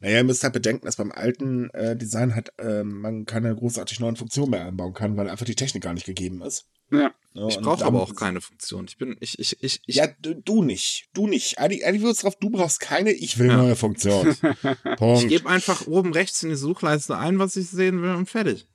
[0.00, 4.00] Naja, ihr müsst halt bedenken, dass beim alten äh, Design halt ähm, man keine großartig
[4.00, 6.66] neuen Funktionen mehr einbauen kann, weil einfach die Technik gar nicht gegeben ist.
[6.90, 7.12] Ja.
[7.32, 8.84] Ja, Ich brauche aber auch keine Funktion.
[8.88, 11.08] Ich bin, ich, ich, ich, ich Ja, du, du nicht.
[11.14, 11.58] Du nicht.
[11.58, 13.56] Eigentlich, eigentlich wird's drauf, du brauchst keine, ich will Ja.
[13.56, 14.36] neue Funktion.
[14.44, 15.28] Ich Punkt.
[15.28, 18.66] gebe einfach oben rechts in die Suchleiste ein, was ich sehen will und fertig.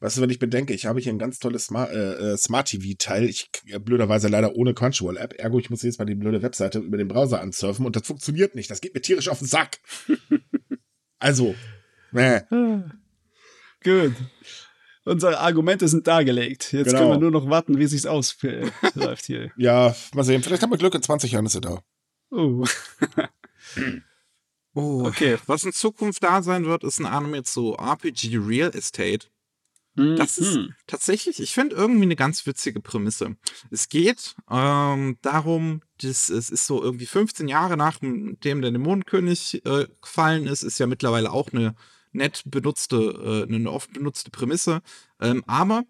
[0.00, 2.68] Weißt du, wenn ich bedenke, ich habe hier ein ganz tolles Smart, äh, äh, Smart
[2.68, 6.78] TV-Teil, ich äh, blöderweise leider ohne Crunchyroll-App, ergo ich muss jetzt mal die blöde Webseite
[6.78, 8.70] über den Browser ansurfen und das funktioniert nicht.
[8.70, 9.78] Das geht mir tierisch auf den Sack.
[11.18, 11.54] also,
[12.12, 12.42] äh,
[13.82, 14.14] Gut.
[15.06, 16.72] Unsere Argumente sind dargelegt.
[16.72, 16.98] Jetzt Genau.
[17.00, 18.72] können wir nur noch warten, wie es sich ausläuft
[19.26, 19.50] hier.
[19.56, 21.82] ja, mal sehen, vielleicht haben wir Glück, in 20 Jahren ist er da.
[22.30, 22.64] Oh.
[24.76, 25.38] Oh, Okay.
[25.46, 29.28] Was in Zukunft da sein wird, ist ein Anime zu RPG Real Estate.
[29.96, 30.74] Das ist Mhm.
[30.88, 33.36] tatsächlich, ich finde irgendwie eine ganz witzige Prämisse.
[33.70, 39.86] Es geht ähm, darum, dass es ist so irgendwie 15 Jahre nachdem der Dämonenkönig äh,
[40.02, 41.76] gefallen ist, ist ja mittlerweile auch eine
[42.12, 44.82] nett benutzte, äh, eine oft benutzte Prämisse.
[45.20, 45.84] Ähm, aber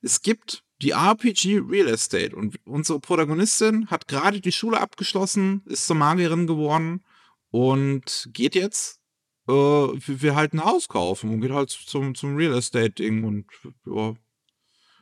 [0.00, 5.86] es gibt die RPG Real Estate und unsere Protagonistin hat gerade die Schule abgeschlossen, ist
[5.86, 7.04] zur Magierin geworden
[7.50, 8.99] und geht jetzt
[9.48, 13.46] äh, wir, wir halt ein Haus kaufen und geht halt zum, zum Real Estate-Ding und
[13.86, 14.14] ja.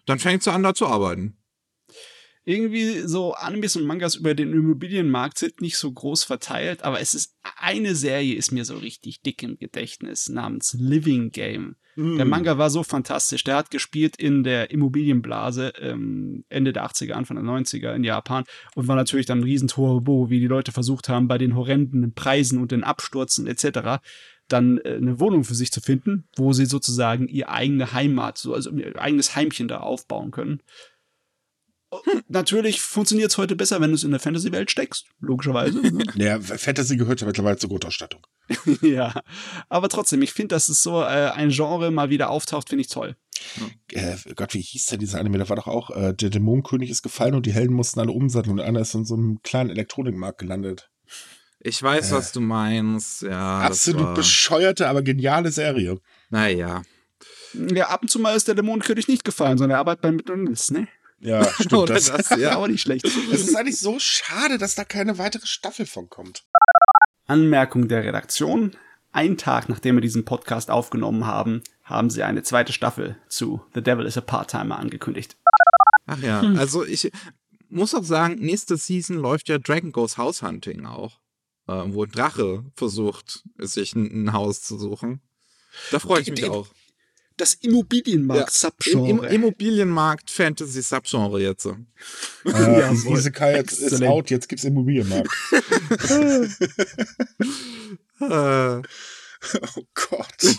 [0.07, 1.37] Dann fängt sie an, da zu arbeiten.
[2.49, 7.13] Irgendwie so Animes und Mangas über den Immobilienmarkt sind nicht so groß verteilt, aber es
[7.13, 11.77] ist eine Serie ist mir so richtig dick im Gedächtnis namens Living Game.
[11.99, 12.29] Der Hm.
[12.29, 13.45] Manga war so fantastisch.
[13.45, 18.45] Der hat gespielt in der Immobilienblase ähm, Ende der 80er, Anfang der 90er in Japan
[18.75, 22.15] und war natürlich dann ein riesen Turbo, wie die Leute versucht haben, bei den horrenden
[22.15, 24.01] Preisen und den Abstürzen etc.
[24.49, 28.55] dann äh, eine Wohnung für sich zu finden, wo sie sozusagen ihr eigene Heimat, so,
[28.55, 30.63] also ihr eigenes Heimchen da aufbauen können.
[32.29, 35.79] Natürlich funktioniert es heute besser, wenn du es in der Fantasy-Welt steckst, logischerweise.
[35.81, 36.05] ne?
[36.17, 38.21] Ja, Fantasy gehört ja mittlerweile zur Grundausstattung.
[38.83, 39.15] ja,
[39.69, 42.89] aber trotzdem, ich finde, dass es so äh, ein Genre mal wieder auftaucht, finde ich
[42.89, 43.17] toll.
[43.93, 45.39] Äh, Gott, wie hieß denn dieser Anime?
[45.39, 48.59] Da war doch auch, äh, der Dämonenkönig ist gefallen und die Helden mussten alle umsatteln
[48.59, 50.91] und einer ist in so einem kleinen Elektronikmarkt gelandet.
[51.61, 52.15] Ich weiß, Äh.
[52.15, 53.23] was du meinst.
[53.23, 55.99] Ja, Absolut war, bescheuerte, aber geniale Serie.
[56.31, 56.83] Naja.
[57.55, 60.71] Ja, ab und zu mal ist der Dämonenkönig nicht gefallen, sondern er arbeitet bei McDonalds,
[60.71, 60.87] ne?
[61.21, 61.73] Ja, stimmt.
[61.75, 62.57] Oder das, das, Ja, ja.
[62.57, 63.05] auch nicht schlecht.
[63.05, 66.45] Es ist eigentlich so schade, dass da keine weitere Staffel von kommt.
[67.27, 68.77] Anmerkung der Redaktion.
[69.13, 73.83] Ein Tag nachdem wir diesen Podcast aufgenommen haben, haben sie eine zweite Staffel zu The
[73.83, 75.37] Devil is a Part-Timer angekündigt.
[76.07, 77.11] Ach ja, also ich
[77.69, 81.21] muss auch sagen, nächste Season läuft ja Dragon Goes House Hunting auch.
[81.67, 85.21] Äh, wo ein Drache versucht, sich ein, ein Haus zu suchen.
[85.91, 86.69] Da freue ich mich die- auch.
[87.39, 89.09] Das Im, Immobilienmarkt-Subgenre.
[89.09, 91.67] Im Immobilienmarkt Fantasy Subgenre jetzt.
[92.45, 93.19] Äh, Jawohl.
[93.19, 95.29] Isekai jetzt ist out, jetzt gibt's Immobilienmarkt.
[98.21, 98.83] Äh,
[99.77, 100.35] Oh Gott.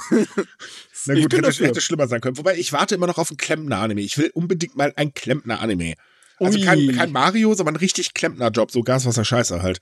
[1.05, 1.67] Na gut, hätte, dafür.
[1.67, 2.37] hätte schlimmer sein können.
[2.37, 3.99] Wobei, ich warte immer noch auf einen Klempner-Anime.
[4.01, 5.95] Ich will unbedingt mal ein Klempner-Anime.
[6.37, 8.71] Also kein, kein Mario, sondern ein richtig Klempner-Job.
[8.71, 9.81] So Gaswasser-Scheiße halt.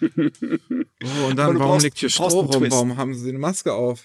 [0.00, 0.06] oh,
[1.26, 2.70] und dann, warum brauchst- liegt hier Stroh rum?
[2.70, 4.04] Warum haben sie eine Maske auf?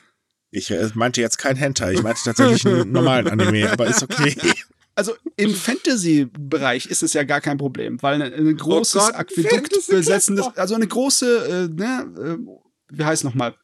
[0.55, 1.93] Ich äh, meinte jetzt kein Hentai.
[1.93, 4.35] Ich meinte tatsächlich einen normalen Anime, aber ist okay.
[4.97, 9.73] Also im Fantasy-Bereich ist es ja gar kein Problem, weil ein, ein großes Gott, Aquädukt
[9.89, 13.55] besetzendes, also eine große, äh, ne, äh, wie heißt nochmal?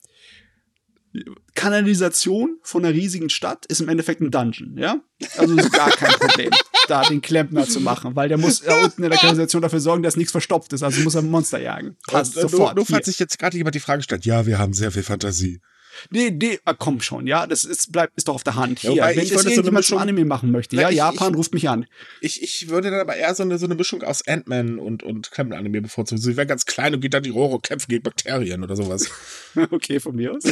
[1.56, 5.00] Kanalisation von einer riesigen Stadt ist im Endeffekt ein Dungeon, ja?
[5.38, 6.50] Also ist gar kein Problem,
[6.89, 10.04] da den Klempner zu machen, weil der muss da unten in der Kanalisation dafür sorgen,
[10.04, 11.96] dass nichts verstopft ist, also muss er Monster jagen.
[12.08, 12.76] Passt Und, äh, sofort.
[12.76, 15.04] Nur, nur falls sich jetzt gerade jemand die Frage stellt, ja, wir haben sehr viel
[15.04, 15.62] Fantasie.
[16.10, 18.82] Nee, nee, ah, komm schon, ja, das ist, bleibt, ist doch auf der Hand.
[18.84, 20.89] Ja, Hier, wobei wenn ich das wollte so irgendjemand zum Anime machen möchte, Na, ja,
[20.89, 21.86] ich- Japan ich- ruft mich an.
[22.22, 25.32] Ich, ich würde dann aber eher so eine, so eine Mischung aus Ant-Man und, und
[25.32, 26.22] Klempner-Anime bevorzugen.
[26.30, 29.10] Ich wäre ganz klein und geht dann die Rohre und kämpfen gegen Bakterien oder sowas.
[29.72, 30.43] Okay, von mir aus.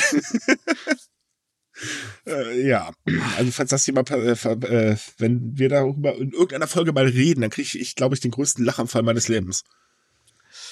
[2.28, 2.92] Äh, ja,
[3.38, 7.50] also falls das jemand, äh, äh, wenn wir darüber in irgendeiner Folge mal reden, dann
[7.50, 9.64] kriege ich, glaube ich, den größten Lachanfall meines Lebens.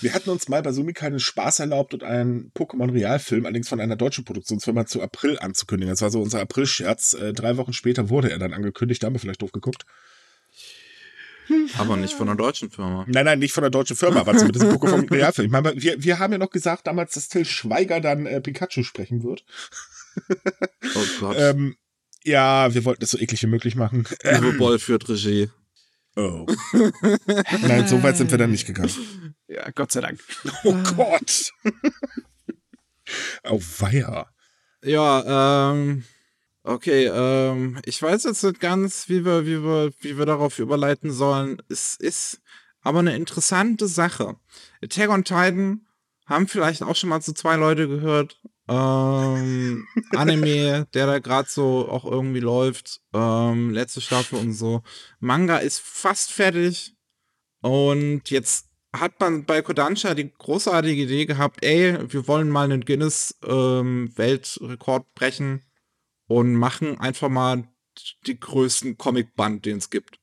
[0.02, 3.96] Wir hatten uns mal bei Sumika einen Spaß erlaubt und einen Pokémon-Realfilm, allerdings von einer
[3.96, 5.92] deutschen Produktionsfirma, zu April anzukündigen.
[5.92, 7.14] Das war so unser April-Scherz.
[7.14, 9.86] Äh, drei Wochen später wurde er dann angekündigt, da haben wir vielleicht doof geguckt.
[11.78, 13.06] Aber nicht von einer deutschen Firma.
[13.08, 15.46] Nein, nein, nicht von der deutschen Firma, aber zumindest ein Pokémon-Realfilm.
[15.48, 18.84] Ich meine, wir, wir haben ja noch gesagt damals, dass Till Schweiger dann äh, Pikachu
[18.84, 19.46] sprechen wird.
[20.96, 21.38] Oh Gott.
[21.40, 21.78] ähm,
[22.24, 24.06] ja, wir wollten das so eklig wie möglich machen.
[24.26, 25.50] Uwe Boll führt Regie.
[26.18, 26.48] Oh.
[27.62, 29.36] Nein, so weit sind wir dann nicht gegangen.
[29.48, 30.20] Ja, Gott sei Dank.
[30.64, 31.52] Oh Gott.
[33.44, 34.28] oh, weia.
[34.84, 36.06] Ja, ähm,
[36.64, 41.12] okay, ähm, ich weiß jetzt nicht ganz, wie wir, wie wir, wie wir darauf überleiten
[41.12, 41.62] sollen.
[41.70, 42.42] Es ist
[42.82, 44.38] aber eine interessante Sache.
[44.82, 45.86] Attack on Titan
[46.26, 48.42] haben vielleicht auch schon mal so zwei Leute gehört.
[48.70, 53.02] Ähm, Anime, der da gerade so auch irgendwie läuft.
[53.14, 54.84] Ähm, letzte Staffel und so.
[55.20, 56.94] Manga ist fast fertig.
[57.62, 62.86] Und jetzt hat man bei Kodansha die großartige Idee gehabt, ey, wir wollen mal einen
[62.86, 65.64] Guinness-Weltrekord ähm, brechen
[66.28, 67.64] und machen einfach mal
[68.26, 70.20] die größten Comicband, den es gibt.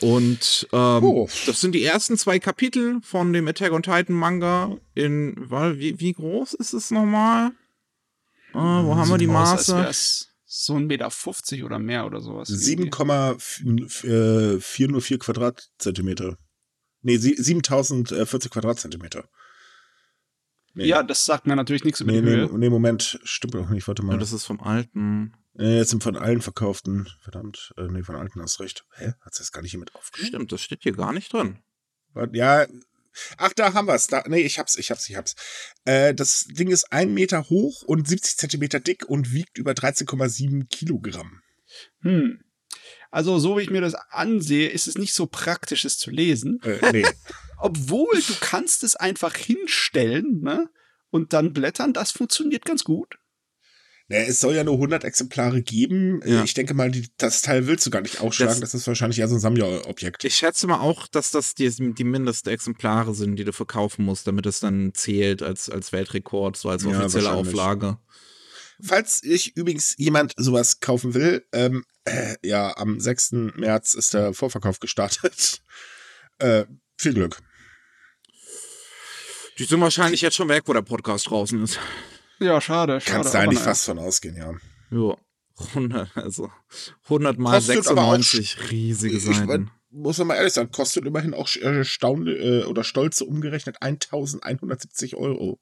[0.00, 1.28] Und ähm, oh.
[1.46, 4.76] das sind die ersten zwei Kapitel von dem Attack on Titan Manga.
[4.94, 7.52] In wie, wie groß ist es nochmal?
[8.52, 9.90] Äh, wo haben wir die Maße?
[10.48, 12.48] So ein Meter 50 oder mehr oder sowas.
[12.48, 16.38] 7,404 Quadratzentimeter.
[17.02, 19.28] Nee, 7040 Quadratzentimeter.
[20.74, 20.86] Nee.
[20.86, 22.46] Ja, das sagt mir natürlich nichts über nee, die Höhe.
[22.46, 24.12] Nee, nee, Moment, stimmt doch nicht, warte mal.
[24.12, 25.32] Ja, das ist vom alten.
[25.58, 28.84] Nee, jetzt sind von allen verkauften, verdammt, äh, nee, von alten hast recht.
[28.96, 29.14] Hä?
[29.20, 30.34] Hat das gar nicht hier mit aufgeschrieben?
[30.34, 31.62] Stimmt, das steht hier gar nicht drin.
[32.32, 32.66] Ja,
[33.38, 34.08] ach, da haben wir es.
[34.26, 35.34] Nee, ich hab's, ich hab's, ich hab's.
[35.84, 40.68] Äh, das Ding ist ein Meter hoch und 70 Zentimeter dick und wiegt über 13,7
[40.68, 41.42] Kilogramm.
[42.00, 42.42] Hm.
[43.10, 46.60] Also, so wie ich mir das ansehe, ist es nicht so praktisch, es zu lesen.
[46.62, 47.06] Äh, nee.
[47.58, 50.68] Obwohl du kannst es einfach hinstellen, ne?
[51.10, 53.16] Und dann blättern, das funktioniert ganz gut.
[54.08, 56.20] Naja, es soll ja nur 100 Exemplare geben.
[56.24, 56.44] Ja.
[56.44, 58.60] Ich denke mal, die, das Teil willst du gar nicht ausschlagen.
[58.60, 60.22] Das, das ist wahrscheinlich eher so ein Sammlerobjekt.
[60.24, 64.46] Ich schätze mal auch, dass das die, die Mindestexemplare sind, die du verkaufen musst, damit
[64.46, 67.98] es dann zählt als, als Weltrekord, so als offizielle ja, Auflage.
[68.80, 73.32] Falls ich übrigens jemand sowas kaufen will, ähm, äh, ja, am 6.
[73.56, 75.62] März ist der Vorverkauf gestartet.
[76.38, 76.64] äh,
[76.96, 77.38] viel Glück.
[79.58, 81.80] Die sind wahrscheinlich jetzt schon weg, wo der Podcast draußen ist.
[82.38, 83.00] Ja, schade.
[83.00, 84.54] schade Kannst du eigentlich fast von ausgehen, ja.
[84.90, 85.16] Ja,
[85.72, 86.50] 100, also
[87.04, 89.70] 100 mal kostet 96 riesige Seiten.
[89.90, 93.80] Ich, muss man mal ehrlich sagen, kostet immerhin auch äh, staunende äh, oder stolze umgerechnet
[93.80, 95.58] 1170 Euro.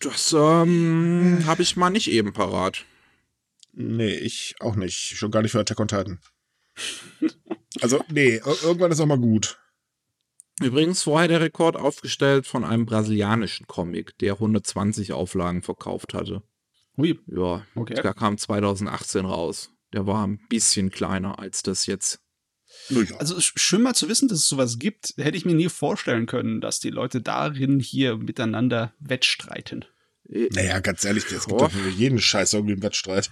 [0.00, 2.84] Das ähm, habe ich mal nicht eben parat.
[3.72, 4.96] Nee, ich auch nicht.
[4.96, 6.20] Schon gar nicht für Attack on Titan.
[7.80, 9.58] also, nee, irgendwann ist auch mal gut.
[10.60, 16.42] Übrigens vorher der Rekord aufgestellt von einem brasilianischen Comic, der 120 Auflagen verkauft hatte.
[16.96, 17.18] Ui.
[17.26, 17.94] Ja, okay.
[17.94, 19.70] der kam 2018 raus.
[19.92, 22.20] Der war ein bisschen kleiner als das jetzt.
[23.18, 25.14] Also schön mal zu wissen, dass es sowas gibt.
[25.16, 29.84] Hätte ich mir nie vorstellen können, dass die Leute darin hier miteinander wettstreiten.
[30.28, 33.30] Äh, naja, ganz ehrlich, es gibt doch für jeden Scheiß irgendwie einen Wettstreit.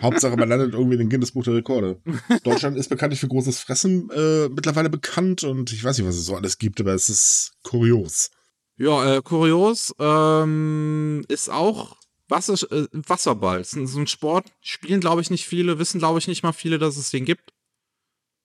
[0.00, 2.00] Hauptsache, man landet irgendwie in den Guinness-Buch der Rekorde.
[2.44, 6.26] Deutschland ist bekanntlich für großes Fressen äh, mittlerweile bekannt und ich weiß nicht, was es
[6.26, 8.30] so alles gibt, aber es ist kurios.
[8.76, 11.96] Ja, äh, kurios ähm, ist auch
[12.28, 13.64] Wasser, äh, Wasserball.
[13.64, 16.96] So ein Sport, spielen glaube ich nicht viele, wissen glaube ich nicht mal viele, dass
[16.96, 17.52] es den gibt.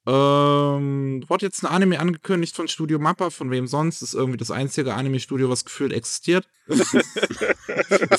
[0.07, 4.01] Ähm, wurde jetzt ein Anime angekündigt von Studio Mappa, von wem sonst?
[4.01, 6.47] Das ist irgendwie das einzige Anime-Studio, was gefühlt existiert.
[6.67, 6.93] das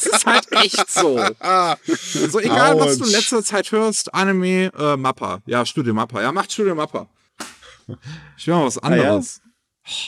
[0.07, 1.17] ist halt echt so.
[1.47, 2.81] Also egal, Ouch.
[2.81, 5.43] was du in letzter Zeit hörst, Anime, äh, Mappa.
[5.47, 6.23] Ja, Studio Mappa.
[6.23, 7.09] Ja, macht Studio Mappa.
[8.37, 9.41] Ich will mal was anderes.
[9.45, 9.47] Ah,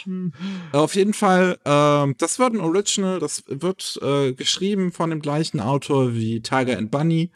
[0.06, 0.80] ja.
[0.80, 5.60] Auf jeden Fall, ähm, das wird ein Original, das wird äh, geschrieben von dem gleichen
[5.60, 7.30] Autor wie Tiger and Bunny.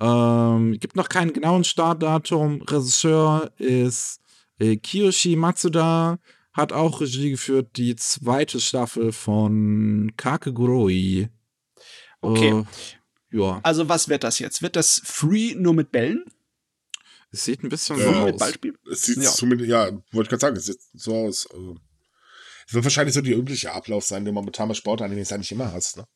[0.00, 2.62] Ähm, gibt noch keinen genauen Startdatum.
[2.62, 4.20] Regisseur ist
[4.58, 6.18] äh, Kiyoshi Matsuda,
[6.52, 11.28] hat auch Regie geführt, die zweite Staffel von Kakeguroi.
[12.20, 12.60] Okay.
[12.60, 12.64] Äh,
[13.30, 13.60] ja.
[13.62, 14.62] Also was wird das jetzt?
[14.62, 16.24] Wird das Free nur mit Bällen?
[17.30, 18.36] Es sieht ein bisschen äh, so aus.
[18.38, 18.74] Beispiel?
[18.90, 19.30] Es sieht ja.
[19.30, 21.46] zumindest, ja, wollte ich gerade sagen, es sieht so aus.
[21.50, 21.76] Also,
[22.66, 25.72] es wird wahrscheinlich so der übliche Ablauf sein, den man mit Thomas Sportanimes eigentlich immer
[25.72, 26.06] hast, ne?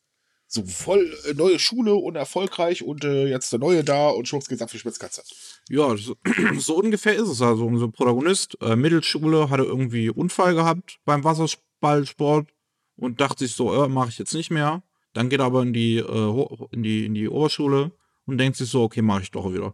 [0.53, 4.47] So voll äh, neue Schule und erfolgreich und äh, jetzt der neue da und schwupps
[4.47, 5.23] geht's ab für Spitzkatze.
[5.69, 6.15] Ja, so,
[6.59, 7.41] so, ungefähr ist es.
[7.41, 12.49] Also unser Protagonist, äh, Mittelschule, hatte irgendwie Unfall gehabt beim Wasserballsport
[12.95, 14.83] und dachte sich so, äh, mache ich jetzt nicht mehr.
[15.13, 17.91] Dann geht er aber in die, äh, in die, in die Oberschule
[18.25, 19.73] und denkt sich so, okay, mache ich doch wieder.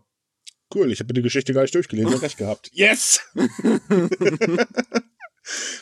[0.73, 2.69] Cool, ich habe die Geschichte gar nicht durchgelesen, recht gehabt.
[2.73, 3.21] Yes!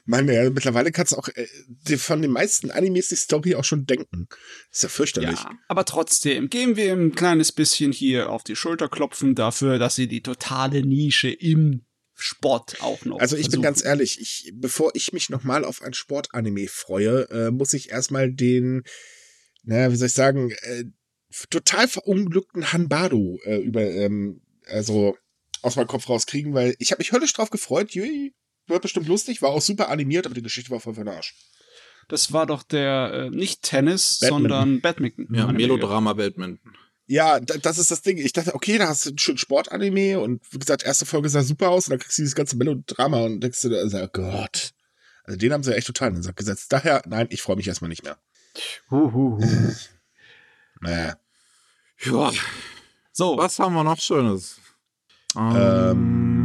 [0.05, 3.85] Mann, ja, mittlerweile kannst du auch äh, von den meisten Animes die Story auch schon
[3.85, 4.27] denken.
[4.71, 5.39] ist ja fürchterlich.
[5.39, 9.95] Ja, aber trotzdem, gehen wir ein kleines bisschen hier auf die Schulter klopfen dafür, dass
[9.95, 11.85] sie die totale Nische im
[12.19, 13.19] Sport auch noch.
[13.19, 13.61] Also ich versuchen.
[13.61, 17.91] bin ganz ehrlich, ich, bevor ich mich nochmal auf ein Sportanime freue, äh, muss ich
[17.91, 18.83] erstmal den,
[19.63, 20.85] naja, wie soll ich sagen, äh,
[21.49, 25.15] total verunglückten Hanbado äh, über, ähm, also
[25.61, 27.91] aus meinem Kopf rauskriegen, weil ich habe mich höllisch drauf gefreut.
[27.91, 28.33] Jui,
[28.67, 31.35] wird bestimmt lustig, war auch super animiert, aber die Geschichte war voll für den Arsch.
[32.07, 34.49] Das war doch der, äh, nicht Tennis, Badminton.
[34.49, 35.27] sondern Badminton.
[35.33, 36.73] Ja, Melodrama Badminton.
[37.05, 38.17] Ja, das ist das Ding.
[38.17, 41.41] Ich dachte, okay, da hast du einen schönen Sportanime und wie gesagt, erste Folge sah
[41.41, 44.71] super aus und dann kriegst du dieses ganze Melodrama und denkst du, also, oh Gott.
[45.23, 46.71] Also den haben sie ja echt total in den Sack gesetzt.
[46.71, 48.17] Daher, nein, ich freue mich erstmal nicht mehr.
[48.91, 49.39] Huhuhu.
[50.81, 51.17] naja.
[52.03, 52.31] Ja.
[53.13, 53.37] So.
[53.37, 54.59] Was haben wir noch Schönes?
[55.35, 56.36] Ähm, ähm,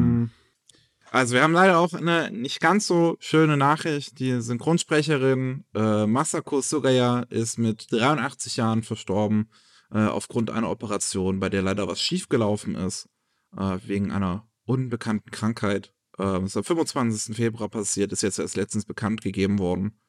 [1.13, 4.19] also wir haben leider auch eine nicht ganz so schöne Nachricht.
[4.19, 9.51] Die Synchronsprecherin äh, Masako Sugaya ist mit 83 Jahren verstorben
[9.91, 13.11] äh, aufgrund einer Operation, bei der leider was schiefgelaufen ist,
[13.55, 15.93] äh, wegen einer unbekannten Krankheit.
[16.19, 17.37] Äh, ist am 25.
[17.37, 20.01] Februar passiert, ist jetzt erst letztens bekannt gegeben worden.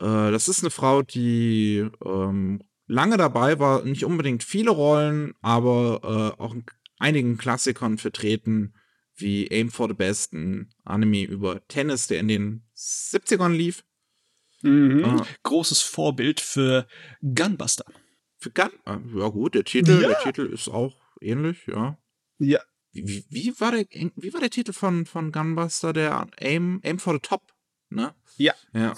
[0.00, 6.34] Äh, das ist eine Frau, die ähm, lange dabei war, nicht unbedingt viele Rollen, aber
[6.36, 6.66] äh, auch in
[6.98, 8.74] einigen Klassikern vertreten,
[9.20, 13.84] wie Aim for the Best, ein Anime über Tennis, der in den 70ern lief.
[14.62, 15.04] Mhm.
[15.04, 16.86] Äh, Großes Vorbild für
[17.22, 17.84] Gunbuster.
[18.38, 18.70] Für Gun?
[18.84, 20.08] Ah, ja, gut, der Titel, ja.
[20.08, 21.98] der Titel ist auch ähnlich, ja.
[22.38, 22.60] Ja.
[22.92, 25.92] Wie, wie, war, der, wie war der Titel von, von Gunbuster?
[25.92, 27.52] Der Aim, Aim for the Top,
[27.88, 28.14] ne?
[28.36, 28.54] Ja.
[28.74, 28.94] Ja.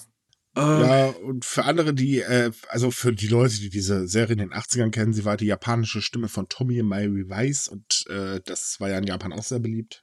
[0.55, 4.53] Ja, und für andere, die, äh, also für die Leute, die diese Serie in den
[4.53, 8.91] 80ern kennen, sie war die japanische Stimme von Tommy Mary Weiss und äh, das war
[8.91, 10.02] ja in Japan auch sehr beliebt.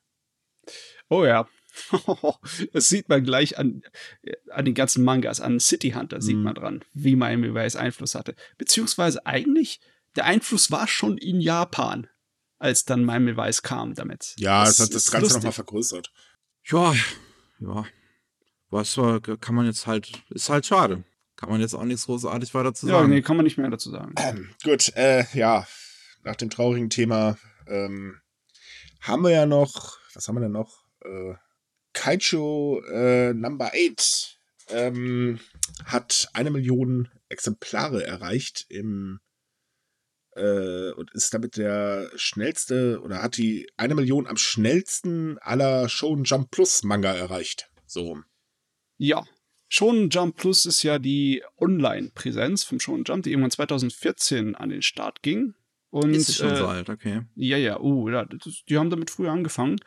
[1.10, 1.48] Oh ja.
[2.74, 3.84] das sieht man gleich an,
[4.50, 6.44] an den ganzen Mangas, an City Hunter sieht mhm.
[6.44, 8.36] man dran, wie Miami Vice Einfluss hatte.
[8.58, 9.80] Beziehungsweise eigentlich,
[10.16, 12.08] der Einfluss war schon in Japan,
[12.58, 14.34] als dann Miami Vice kam damit.
[14.38, 16.12] Ja, das, es hat das Ganze nochmal vergrößert.
[16.66, 16.94] Ja,
[17.60, 17.86] ja.
[18.70, 19.00] Was
[19.42, 21.04] kann man jetzt halt, ist halt schade.
[21.36, 23.10] Kann man jetzt auch nichts großartig weiter zu sagen.
[23.10, 24.14] Ja, nee, kann man nicht mehr dazu sagen.
[24.18, 25.66] Ähm, gut, äh, ja,
[26.24, 28.20] nach dem traurigen Thema ähm,
[29.00, 30.84] haben wir ja noch, was haben wir denn noch?
[31.02, 31.36] Äh,
[31.94, 35.40] Kaicho äh, Number 8 ähm,
[35.86, 39.22] hat eine Million Exemplare erreicht im
[40.36, 46.26] äh, und ist damit der schnellste oder hat die eine Million am schnellsten aller Shonen
[46.26, 47.70] Jump Plus Manga erreicht.
[47.86, 48.20] So.
[48.98, 49.26] Ja.
[49.70, 54.82] Shonen Jump Plus ist ja die Online-Präsenz vom Shonen Jump, die irgendwann 2014 an den
[54.82, 55.54] Start ging.
[55.92, 57.22] Und, ist schon äh, so alt, okay.
[57.36, 58.10] Ja, ja, uh,
[58.68, 59.80] die haben damit früher angefangen.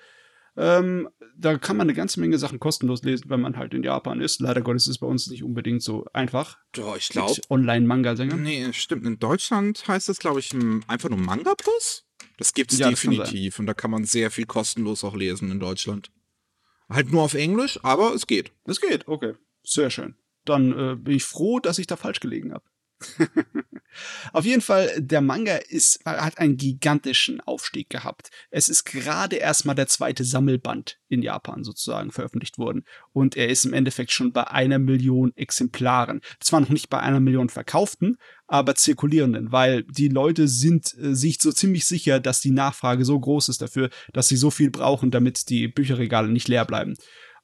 [0.56, 4.20] Ähm, da kann man eine ganze Menge Sachen kostenlos lesen, wenn man halt in Japan
[4.20, 4.40] ist.
[4.40, 6.58] Leider Gottes ist es bei uns nicht unbedingt so einfach.
[6.76, 7.40] Ja, ich glaube.
[7.48, 8.36] Online-Manga-Sänger.
[8.36, 9.06] Nee, stimmt.
[9.06, 10.52] In Deutschland heißt das, glaube ich,
[10.88, 12.04] einfach nur Manga Plus.
[12.36, 13.58] Das gibt es ja, definitiv.
[13.58, 16.10] Und da kann man sehr viel kostenlos auch lesen in Deutschland.
[16.88, 18.52] Halt nur auf Englisch, aber es geht.
[18.64, 19.34] Es geht, okay.
[19.62, 20.16] Sehr schön.
[20.44, 22.64] Dann äh, bin ich froh, dass ich da falsch gelegen habe.
[24.32, 28.30] Auf jeden Fall, der Manga ist, hat einen gigantischen Aufstieg gehabt.
[28.50, 32.84] Es ist gerade erstmal der zweite Sammelband in Japan sozusagen veröffentlicht worden.
[33.12, 36.20] Und er ist im Endeffekt schon bei einer Million Exemplaren.
[36.40, 38.16] Zwar noch nicht bei einer Million verkauften,
[38.46, 43.18] aber zirkulierenden, weil die Leute sind äh, sich so ziemlich sicher, dass die Nachfrage so
[43.18, 46.94] groß ist dafür, dass sie so viel brauchen, damit die Bücherregale nicht leer bleiben.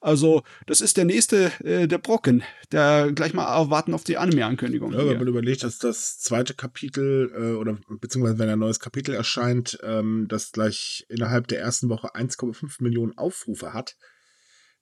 [0.01, 2.45] Also, das ist der nächste, äh, der Brocken.
[2.71, 4.93] Der gleich mal warten auf die Anime-Ankündigung.
[4.93, 9.15] Ja, wenn man überlegt, dass das zweite Kapitel, äh, oder beziehungsweise wenn ein neues Kapitel
[9.15, 13.97] erscheint, ähm, das gleich innerhalb der ersten Woche 1,5 Millionen Aufrufe hat,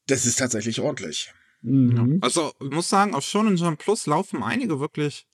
[0.07, 1.33] das ist tatsächlich ordentlich.
[1.63, 2.19] Mhm.
[2.21, 5.27] Also, ich muss sagen, auf Shonen Jump Plus laufen einige wirklich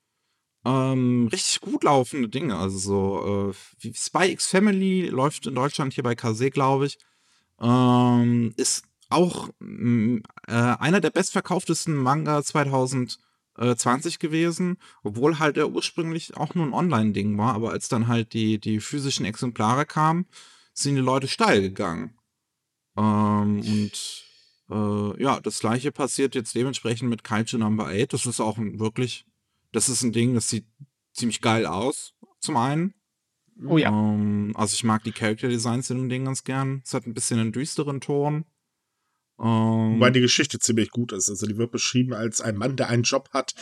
[0.65, 2.57] ähm, richtig gut laufende Dinge.
[2.57, 6.99] Also so äh, wie Spy X Family läuft in Deutschland hier bei Kase, glaube ich.
[7.61, 8.85] Ähm, ist
[9.15, 16.75] auch äh, einer der bestverkauftesten Manga 2020 gewesen, obwohl halt er ursprünglich auch nur ein
[16.75, 20.27] Online-Ding war, aber als dann halt die, die physischen Exemplare kamen,
[20.75, 22.19] sind die Leute steil gegangen.
[22.97, 24.25] Ähm, und
[24.71, 28.13] äh, ja, das gleiche passiert jetzt dementsprechend mit Kaiju Number 8.
[28.13, 29.27] Das ist auch ein wirklich,
[29.73, 30.67] das ist ein Ding, das sieht
[31.13, 32.95] ziemlich geil aus, zum einen.
[33.67, 33.91] Oh ja.
[33.91, 36.83] Ähm, also ich mag die Character Designs in dem Ding ganz gern.
[36.85, 38.45] Es hat ein bisschen einen düsteren Ton.
[39.43, 41.29] Ähm, Wobei die Geschichte ziemlich gut ist.
[41.29, 43.55] Also die wird beschrieben als ein Mann, der einen Job hat,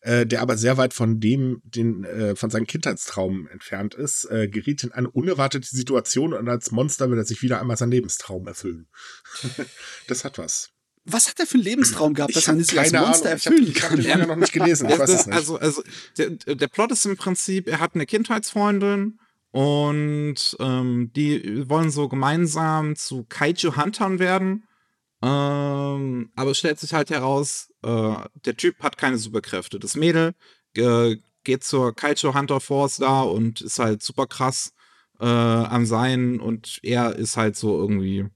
[0.00, 4.48] äh, der aber sehr weit von dem, den, äh, von seinem Kindheitstraum entfernt ist, äh,
[4.48, 8.46] geriet in eine unerwartete Situation und als Monster will er sich wieder einmal seinen Lebenstraum
[8.48, 8.88] erfüllen.
[10.08, 10.70] das hat was.
[11.04, 13.38] Was hat er für einen Lebenstraum gehabt, dass er hab sich als keine Monster Ahnung.
[13.38, 14.02] Ich hab- erfüllen Ich habe kann?
[14.02, 14.88] den Manga noch nicht gelesen.
[14.90, 15.36] Ich weiß es nicht.
[15.36, 15.82] also, also
[16.18, 19.18] der, der Plot ist im Prinzip, er hat eine Kindheitsfreundin
[19.50, 24.64] und ähm, die wollen so gemeinsam zu Kaiju-Huntern werden.
[25.20, 28.14] Ähm, aber es stellt sich halt heraus, äh,
[28.44, 29.78] der Typ hat keine Superkräfte.
[29.78, 30.34] Das Mädel
[30.76, 34.72] äh, geht zur Kaiju Hunter Force da und ist halt super krass
[35.20, 38.26] äh, am Sein und er ist halt so irgendwie.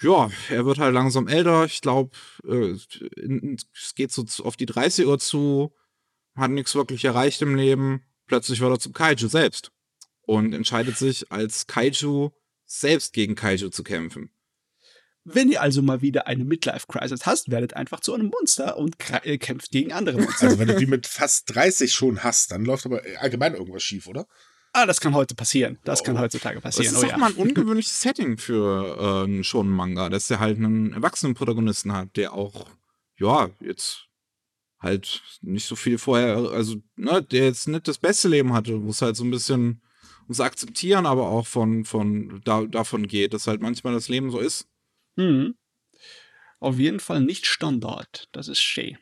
[0.00, 1.64] Ja, er wird halt langsam älter.
[1.64, 2.10] Ich glaube,
[2.44, 5.72] äh, es geht so auf die 30er zu,
[6.34, 8.02] hat nichts wirklich erreicht im Leben.
[8.26, 9.70] Plötzlich wird er zum Kaiju selbst
[10.22, 12.30] und entscheidet sich als Kaiju
[12.66, 14.30] selbst gegen Kaiju zu kämpfen.
[15.24, 19.38] Wenn ihr also mal wieder eine Midlife-Crisis hast, werdet einfach zu einem Monster und äh,
[19.38, 20.46] kämpft gegen andere Monster.
[20.46, 24.06] Also wenn du die mit fast 30 schon hast, dann läuft aber allgemein irgendwas schief,
[24.06, 24.26] oder?
[24.74, 25.78] ah, das kann heute passieren.
[25.84, 26.04] Das Oh.
[26.04, 26.94] kann heutzutage Das passieren.
[26.94, 27.18] ist Oh auch ja.
[27.18, 31.92] mal ein ungewöhnliches Setting für äh, einen shonen Manga, dass der halt einen erwachsenen Protagonisten
[31.92, 32.68] hat, der auch,
[33.18, 34.06] ja, jetzt
[34.80, 38.88] halt nicht so viel vorher, also, ne, der jetzt nicht das beste Leben hatte, wo
[38.90, 39.82] es halt so ein bisschen
[40.24, 44.38] ums Akzeptieren, aber auch von, von da, davon geht, dass halt manchmal das Leben so
[44.40, 44.66] ist.
[45.16, 45.54] Mhm.
[46.60, 48.28] Auf jeden Fall nicht Standard.
[48.32, 48.96] Das ist schön.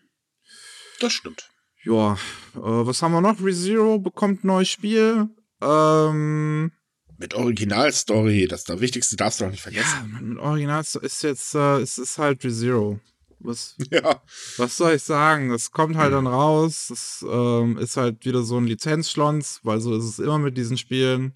[1.00, 1.50] Das stimmt.
[1.84, 2.14] Ja,
[2.54, 3.40] äh, was haben wir noch?
[3.40, 5.28] ReZero bekommt ein neues Spiel.
[5.62, 6.72] Ähm,
[7.18, 10.18] Mit Originalstory, das ist das Wichtigste, darfst du doch nicht ja, vergessen.
[10.20, 13.00] mit Original ist jetzt, äh, es ist halt ReZero.
[13.38, 14.22] Was, Ja.
[14.58, 15.48] Was soll ich sagen?
[15.50, 16.86] Das kommt halt dann raus.
[16.88, 20.76] Das ähm, ist halt wieder so ein Lizenzschlons, weil so ist es immer mit diesen
[20.76, 21.34] Spielen.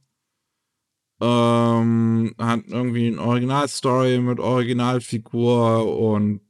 [1.20, 6.40] Ähm, hat irgendwie eine Originalstory mit Originalfigur und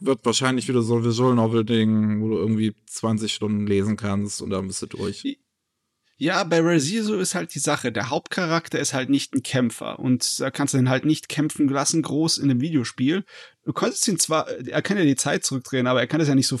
[0.00, 4.50] wird wahrscheinlich wieder so ein Visual Novel-Ding, wo du irgendwie 20 Stunden lesen kannst und
[4.50, 5.38] dann bist du durch.
[6.16, 7.92] Ja, bei ReZero ist halt die Sache.
[7.92, 9.98] Der Hauptcharakter ist halt nicht ein Kämpfer.
[9.98, 13.24] Und da kannst du ihn halt nicht kämpfen lassen, groß in einem Videospiel.
[13.64, 16.34] Du könntest ihn zwar, er kann ja die Zeit zurückdrehen, aber er kann das ja
[16.34, 16.60] nicht so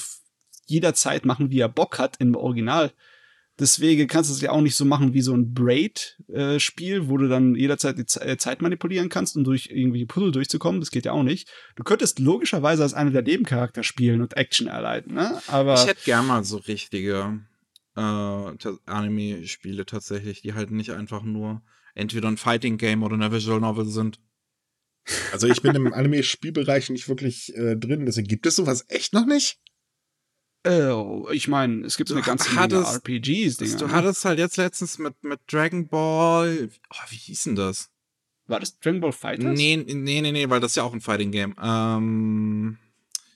[0.64, 2.90] jederzeit machen, wie er Bock hat im Original.
[3.60, 7.28] Deswegen kannst du es ja auch nicht so machen wie so ein Braid-Spiel, wo du
[7.28, 10.80] dann jederzeit die Ze- äh, Zeit manipulieren kannst, um durch irgendwie Puzzle durchzukommen.
[10.80, 11.48] Das geht ja auch nicht.
[11.76, 15.40] Du könntest logischerweise als einer der Nebencharakter spielen und Action erleiden, ne?
[15.46, 15.74] Aber.
[15.74, 17.40] Ich hätte gern mal so richtige
[17.96, 18.00] äh,
[18.86, 21.62] Anime-Spiele tatsächlich, die halt nicht einfach nur
[21.94, 24.20] entweder ein Fighting-Game oder eine Visual Novel sind.
[25.32, 29.26] Also ich bin im Anime-Spielbereich nicht wirklich äh, drin, deswegen gibt es sowas echt noch
[29.26, 29.58] nicht.
[30.66, 33.76] Äh, ich meine, es gibt Du eine ganze Menge hattest- RPGs, Dinger.
[33.78, 33.92] du ne?
[33.92, 36.68] hattest halt jetzt letztens mit, mit Dragon Ball.
[36.90, 37.88] Oh, wie hieß denn das?
[38.46, 39.56] War das Dragon Ball Fighters?
[39.56, 41.54] Nee, nee, nee, nee, weil das ist ja auch ein Fighting Game.
[41.62, 42.78] Ähm,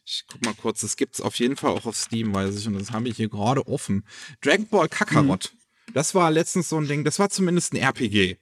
[0.04, 2.74] ich guck mal kurz, das gibt's auf jeden Fall auch auf Steam, weiß ich, und
[2.74, 4.04] das habe ich hier gerade offen.
[4.42, 5.54] Dragon Ball Kakarot.
[5.94, 8.38] Das war letztens so ein Ding, das war zumindest ein RPG.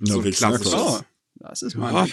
[0.00, 0.74] So ein klassisches.
[0.74, 1.00] Oh,
[1.36, 2.06] das ist mein Ja.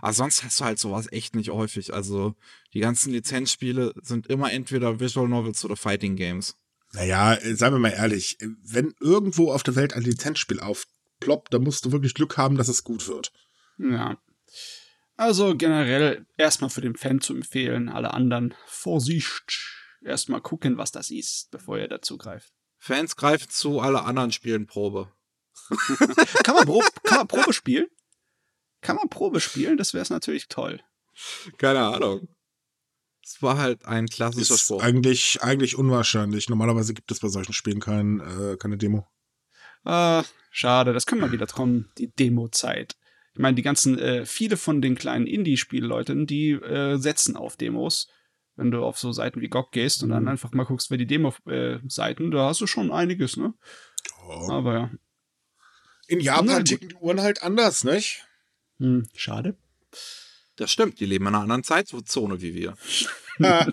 [0.00, 1.94] Aber sonst hast du halt sowas echt nicht häufig.
[1.94, 2.34] Also
[2.74, 6.56] die ganzen Lizenzspiele sind immer entweder Visual Novels oder Fighting Games.
[6.92, 11.54] Naja, äh, seien wir mal ehrlich, äh, wenn irgendwo auf der Welt ein Lizenzspiel aufploppt,
[11.54, 13.32] dann musst du wirklich Glück haben, dass es gut wird.
[13.78, 14.18] Ja.
[15.16, 19.76] Also generell erstmal für den Fan zu empfehlen, alle anderen Vorsicht.
[20.02, 22.52] Erstmal gucken, was das ist, bevor ihr dazu greift.
[22.78, 25.12] Fans greifen zu, alle anderen spielen Probe.
[26.42, 27.86] Kann man, Pro kann man Probe spielen?
[28.80, 29.76] Kann man Probe spielen?
[29.76, 30.80] Das wäre es natürlich toll.
[31.58, 32.28] Keine Ahnung.
[33.22, 36.48] Es war halt ein klassischer Ist eigentlich, eigentlich unwahrscheinlich.
[36.48, 39.06] Normalerweise gibt es bei solchen Spielen kein, äh, keine Demo.
[39.84, 42.96] Ah, schade, das kann mal wieder kommen, die Demo-Zeit.
[43.32, 48.08] Ich meine, die ganzen, äh, viele von den kleinen Indie-Spielleuten, die äh, setzen auf Demos.
[48.56, 50.28] Wenn du auf so Seiten wie GOG gehst und dann Mhm.
[50.30, 53.54] einfach mal guckst, wer die Demo-Seiten, da hast du schon einiges, ne?
[54.26, 54.50] Oh.
[54.50, 54.90] Aber ja.
[56.08, 58.26] In Japan ticken die Uhren halt anders, nicht?
[58.80, 59.54] Hm, schade.
[60.56, 62.76] Das stimmt, die leben in einer anderen Zeitzone wie wir.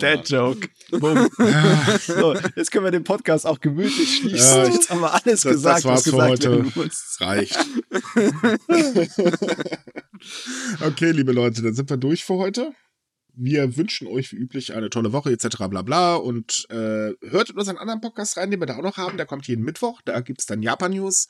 [0.00, 0.68] Dead Joke.
[2.06, 4.64] So, jetzt können wir den Podcast auch gemütlich schließen.
[4.64, 6.50] Ja, jetzt haben wir alles das- gesagt, das war's was für gesagt heute.
[6.50, 7.16] werden muss.
[7.20, 7.56] reicht.
[10.86, 12.72] okay, liebe Leute, dann sind wir durch für heute.
[13.36, 15.56] Wir wünschen euch wie üblich eine tolle Woche etc.
[15.68, 18.96] bla bla und äh, hört in unseren anderen Podcast rein, den wir da auch noch
[18.96, 19.16] haben.
[19.16, 20.00] Der kommt jeden Mittwoch.
[20.04, 21.26] Da gibt's dann Japan-News.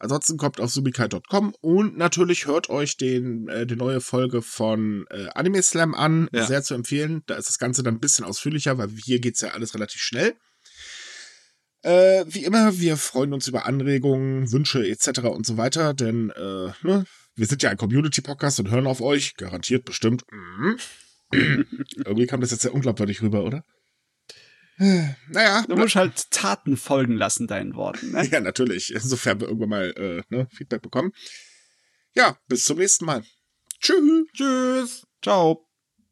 [0.00, 5.28] Ansonsten kommt auf subikai.com und natürlich hört euch den, äh, die neue Folge von äh,
[5.34, 6.28] Anime Slam an.
[6.32, 6.46] Ja.
[6.46, 7.22] Sehr zu empfehlen.
[7.26, 10.34] Da ist das Ganze dann ein bisschen ausführlicher, weil hier geht's ja alles relativ schnell.
[11.82, 15.20] Äh, wie immer, wir freuen uns über Anregungen, Wünsche etc.
[15.20, 17.04] und so weiter, denn äh, ne,
[17.36, 20.24] wir sind ja ein Community-Podcast und hören auf euch, garantiert bestimmt.
[20.30, 20.78] Mhm.
[22.04, 23.64] Irgendwie kam das jetzt sehr unglaubwürdig rüber, oder?
[25.28, 25.64] Naja.
[25.68, 28.12] Du musst halt Taten folgen lassen, deinen Worten.
[28.12, 28.26] Ne?
[28.32, 28.92] Ja, natürlich.
[28.94, 31.12] Insofern wir irgendwann mal äh, ne, Feedback bekommen.
[32.14, 33.22] Ja, bis zum nächsten Mal.
[33.80, 34.26] Tschüss.
[34.34, 35.06] Tschüss.
[35.22, 35.69] Ciao.